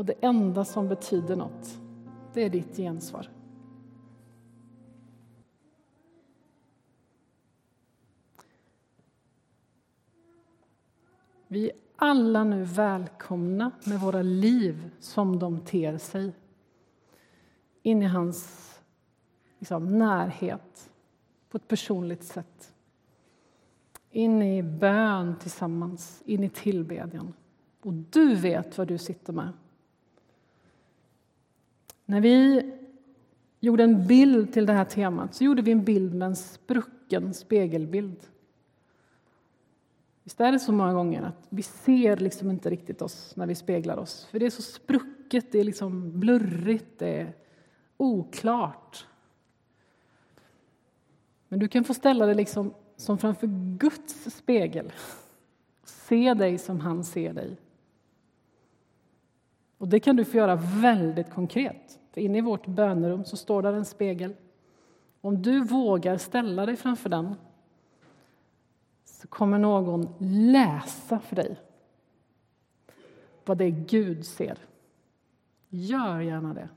Och 0.02 0.06
det 0.06 0.14
enda 0.20 0.64
som 0.64 0.88
betyder 0.88 1.36
något, 1.36 1.78
det 2.34 2.42
är 2.42 2.50
ditt 2.50 2.76
gensvar. 2.76 3.28
Vi 11.48 11.70
är 11.70 11.76
alla 11.96 12.44
nu 12.44 12.64
välkomna 12.64 13.70
med 13.84 14.00
våra 14.00 14.22
liv 14.22 14.90
som 15.00 15.38
de 15.38 15.60
ter 15.60 15.98
sig 15.98 16.32
in 17.82 18.02
i 18.02 18.06
hans 18.06 18.70
liksom, 19.58 19.98
närhet 19.98 20.90
på 21.50 21.56
ett 21.56 21.68
personligt 21.68 22.24
sätt. 22.24 22.74
In 24.10 24.42
i 24.42 24.62
bön 24.62 25.36
tillsammans, 25.38 26.22
in 26.26 26.44
i 26.44 26.48
tillbedjan. 26.48 27.34
Och 27.80 27.92
du 27.92 28.34
vet 28.34 28.78
vad 28.78 28.88
du 28.88 28.98
sitter 28.98 29.32
med. 29.32 29.52
När 32.12 32.20
vi 32.20 32.62
gjorde 33.60 33.84
en 33.84 34.06
bild 34.06 34.52
till 34.52 34.66
det 34.66 34.72
här 34.72 34.84
temat 34.84 35.34
så 35.34 35.44
gjorde 35.44 35.62
vi 35.62 35.72
en 35.72 35.84
bild 35.84 36.14
med 36.14 36.26
en 36.26 36.36
sprucken 36.36 37.34
spegelbild. 37.34 38.16
Visst 40.22 40.40
är 40.40 40.52
det 40.52 40.58
så 40.58 40.72
många 40.72 40.92
gånger 40.92 41.22
att 41.22 41.46
vi 41.48 41.62
ser 41.62 42.16
liksom 42.16 42.50
inte 42.50 42.70
riktigt 42.70 43.02
oss 43.02 43.36
när 43.36 43.46
vi 43.46 43.54
speglar 43.54 43.96
oss. 43.96 44.24
För 44.30 44.38
det 44.38 44.46
är 44.46 44.50
så 44.50 44.62
sprucket, 44.62 45.52
det 45.52 45.60
är 45.60 45.64
liksom 45.64 46.20
blurrigt, 46.20 46.98
det 46.98 47.20
är 47.20 47.32
oklart. 47.96 49.06
Men 51.48 51.58
du 51.58 51.68
kan 51.68 51.84
få 51.84 51.94
ställa 51.94 52.26
dig 52.26 52.34
liksom 52.34 52.74
som 52.96 53.18
framför 53.18 53.46
Guds 53.78 54.34
spegel. 54.34 54.92
Se 55.84 56.34
dig 56.34 56.58
som 56.58 56.80
han 56.80 57.04
ser 57.04 57.32
dig. 57.32 57.56
Och 59.82 59.88
det 59.88 60.00
kan 60.00 60.16
du 60.16 60.24
få 60.24 60.36
göra 60.36 60.56
väldigt 60.56 61.30
konkret. 61.30 61.98
För 62.12 62.20
inne 62.20 62.38
i 62.38 62.40
vårt 62.40 62.66
bönerum 62.66 63.24
så 63.24 63.36
står 63.36 63.62
där 63.62 63.72
en 63.72 63.84
spegel. 63.84 64.34
Om 65.20 65.42
du 65.42 65.64
vågar 65.64 66.16
ställa 66.16 66.66
dig 66.66 66.76
framför 66.76 67.08
den 67.08 67.34
så 69.04 69.28
kommer 69.28 69.58
någon 69.58 70.08
läsa 70.52 71.18
för 71.18 71.36
dig 71.36 71.56
vad 73.44 73.58
det 73.58 73.64
är 73.64 73.84
Gud 73.88 74.26
ser. 74.26 74.58
Gör 75.68 76.20
gärna 76.20 76.54
det. 76.54 76.68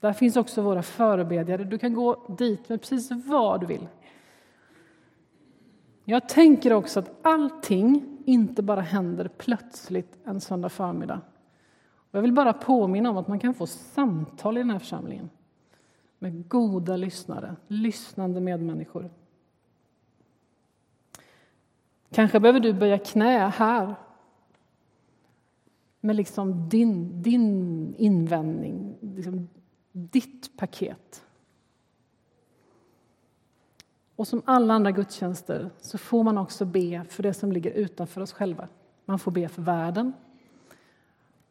Där 0.00 0.12
finns 0.12 0.36
också 0.36 0.62
våra 0.62 0.82
förebedjare. 0.82 1.64
Du 1.64 1.78
kan 1.78 1.94
gå 1.94 2.36
dit 2.38 2.68
med 2.68 2.80
precis 2.80 3.10
vad 3.10 3.60
du 3.60 3.66
vill. 3.66 3.88
Jag 6.04 6.28
tänker 6.28 6.72
också 6.72 7.00
att 7.00 7.10
allting 7.22 8.18
inte 8.24 8.62
bara 8.62 8.80
händer 8.80 9.30
plötsligt 9.38 10.18
en 10.24 10.40
söndag 10.40 10.68
förmiddag. 10.68 11.20
Jag 12.16 12.22
vill 12.22 12.32
bara 12.32 12.52
påminna 12.52 13.10
om 13.10 13.16
att 13.16 13.28
man 13.28 13.38
kan 13.38 13.54
få 13.54 13.66
samtal 13.66 14.56
i 14.56 14.60
den 14.60 14.70
här 14.70 14.78
församlingen 14.78 15.30
med 16.18 16.48
goda 16.48 16.96
lyssnare, 16.96 17.56
lyssnande 17.68 18.40
medmänniskor. 18.40 19.10
Kanske 22.10 22.40
behöver 22.40 22.60
du 22.60 22.72
böja 22.72 22.98
knä 22.98 23.48
här 23.48 23.94
med 26.00 26.16
liksom 26.16 26.68
din, 26.68 27.22
din 27.22 27.94
invändning, 27.94 28.96
liksom 29.00 29.48
ditt 29.92 30.56
paket. 30.56 31.24
Och 34.16 34.28
som 34.28 34.42
alla 34.44 34.74
andra 34.74 34.90
gudstjänster 34.90 35.70
så 35.80 35.98
får 35.98 36.22
man 36.22 36.38
också 36.38 36.64
be 36.64 37.04
för 37.08 37.22
det 37.22 37.34
som 37.34 37.52
ligger 37.52 37.70
utanför 37.70 38.20
oss 38.20 38.32
själva. 38.32 38.68
Man 39.04 39.18
får 39.18 39.30
be 39.30 39.48
för 39.48 39.62
världen. 39.62 40.12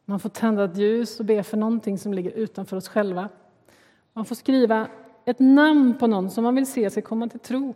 Man 0.08 0.20
får 0.20 0.28
tända 0.28 0.64
ett 0.64 0.76
ljus 0.76 1.20
och 1.20 1.26
be 1.26 1.42
för 1.42 1.56
någonting 1.56 1.98
som 1.98 2.14
ligger 2.14 2.30
utanför 2.30 2.76
oss 2.76 2.88
själva. 2.88 3.28
Man 4.12 4.24
får 4.24 4.34
skriva 4.34 4.88
ett 5.24 5.38
namn 5.38 5.98
på 5.98 6.06
någon 6.06 6.30
som 6.30 6.44
man 6.44 6.54
vill 6.54 6.66
se 6.66 6.90
sig 6.90 7.02
komma 7.02 7.28
till 7.28 7.40
tro 7.40 7.74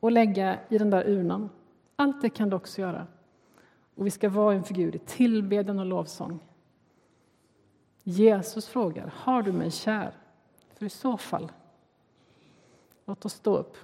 och 0.00 0.12
lägga 0.12 0.58
i 0.68 0.78
den 0.78 0.90
där 0.90 1.08
urnan. 1.08 1.50
Allt 1.96 2.22
det 2.22 2.28
kan 2.28 2.50
du 2.50 2.56
också 2.56 2.80
göra. 2.80 3.06
Och 3.94 4.06
vi 4.06 4.10
ska 4.10 4.28
vara 4.28 4.54
inför 4.54 4.74
Gud 4.74 4.94
i 4.94 4.98
tillbedjan 4.98 5.78
och 5.78 5.86
lovsång. 5.86 6.38
Jesus 8.02 8.66
frågar, 8.66 9.12
har 9.16 9.42
du 9.42 9.52
mig 9.52 9.70
kär? 9.70 10.12
För 10.74 10.86
i 10.86 10.90
så 10.90 11.16
fall, 11.16 11.52
låt 13.04 13.24
oss 13.24 13.32
stå 13.32 13.56
upp. 13.56 13.76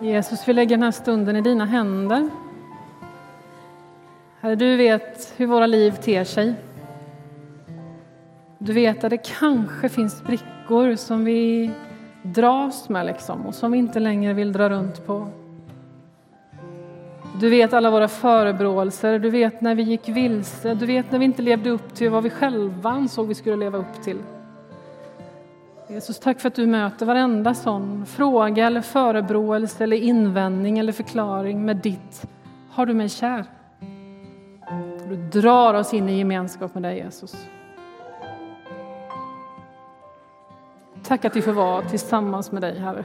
Jesus, 0.00 0.48
vi 0.48 0.52
lägger 0.52 0.76
den 0.76 0.82
här 0.82 0.90
stunden 0.90 1.36
i 1.36 1.40
dina 1.40 1.64
händer. 1.64 2.30
Herre, 4.42 4.54
du 4.54 4.76
vet 4.76 5.34
hur 5.36 5.46
våra 5.46 5.66
liv 5.66 5.90
ter 5.90 6.24
sig. 6.24 6.54
Du 8.58 8.72
vet 8.72 9.04
att 9.04 9.10
det 9.10 9.38
kanske 9.38 9.88
finns 9.88 10.18
sprickor 10.18 10.96
som 10.96 11.24
vi 11.24 11.70
dras 12.22 12.88
med 12.88 13.06
liksom, 13.06 13.46
och 13.46 13.54
som 13.54 13.72
vi 13.72 13.78
inte 13.78 14.00
längre 14.00 14.32
vill 14.32 14.52
dra 14.52 14.68
runt 14.68 15.06
på. 15.06 15.28
Du 17.40 17.50
vet 17.50 17.72
alla 17.72 17.90
våra 17.90 18.08
förebråelser, 18.08 19.18
du 19.18 19.30
vet 19.30 19.60
när 19.60 19.74
vi 19.74 19.82
gick 19.82 20.08
vilse, 20.08 20.74
du 20.74 20.86
vet 20.86 21.12
när 21.12 21.18
vi 21.18 21.24
inte 21.24 21.42
levde 21.42 21.70
upp 21.70 21.94
till 21.94 22.10
vad 22.10 22.22
vi 22.22 22.30
själva 22.30 22.90
ansåg 22.90 23.28
vi 23.28 23.34
skulle 23.34 23.56
leva 23.56 23.78
upp 23.78 24.02
till. 24.02 24.18
Jesus, 25.88 26.20
tack 26.20 26.40
för 26.40 26.48
att 26.48 26.54
du 26.54 26.66
möter 26.66 27.06
varenda 27.06 27.54
sån 27.54 28.06
fråga 28.06 28.66
eller 28.66 28.80
förebråelse 28.80 29.84
eller 29.84 29.96
invändning 29.96 30.78
eller 30.78 30.92
förklaring 30.92 31.64
med 31.64 31.76
ditt 31.76 32.22
Har 32.70 32.86
du 32.86 32.94
mig 32.94 33.08
kär? 33.08 33.44
Du 35.10 35.16
drar 35.16 35.74
oss 35.74 35.94
in 35.94 36.08
i 36.08 36.18
gemenskap 36.18 36.74
med 36.74 36.82
dig, 36.82 36.98
Jesus. 36.98 37.46
Tack 41.02 41.24
att 41.24 41.36
vi 41.36 41.42
får 41.42 41.52
vara 41.52 41.82
tillsammans 41.82 42.52
med 42.52 42.62
dig, 42.62 42.78
Herre. 42.78 43.04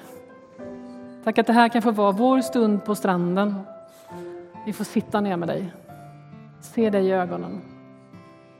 Tack 1.24 1.38
att 1.38 1.48
det 1.48 1.54
här 1.54 1.70
kan 1.70 1.82
få 1.82 1.92
vara 1.92 2.12
vår 2.12 2.42
stund 2.42 2.86
på 2.86 2.96
stranden. 2.96 3.56
Vi 4.66 4.74
får 4.74 4.84
sitta 4.84 5.22
ner 5.22 5.38
med 5.38 5.48
dig, 5.48 5.74
se 6.62 6.90
dig 6.90 7.06
i 7.06 7.12
ögonen 7.12 7.75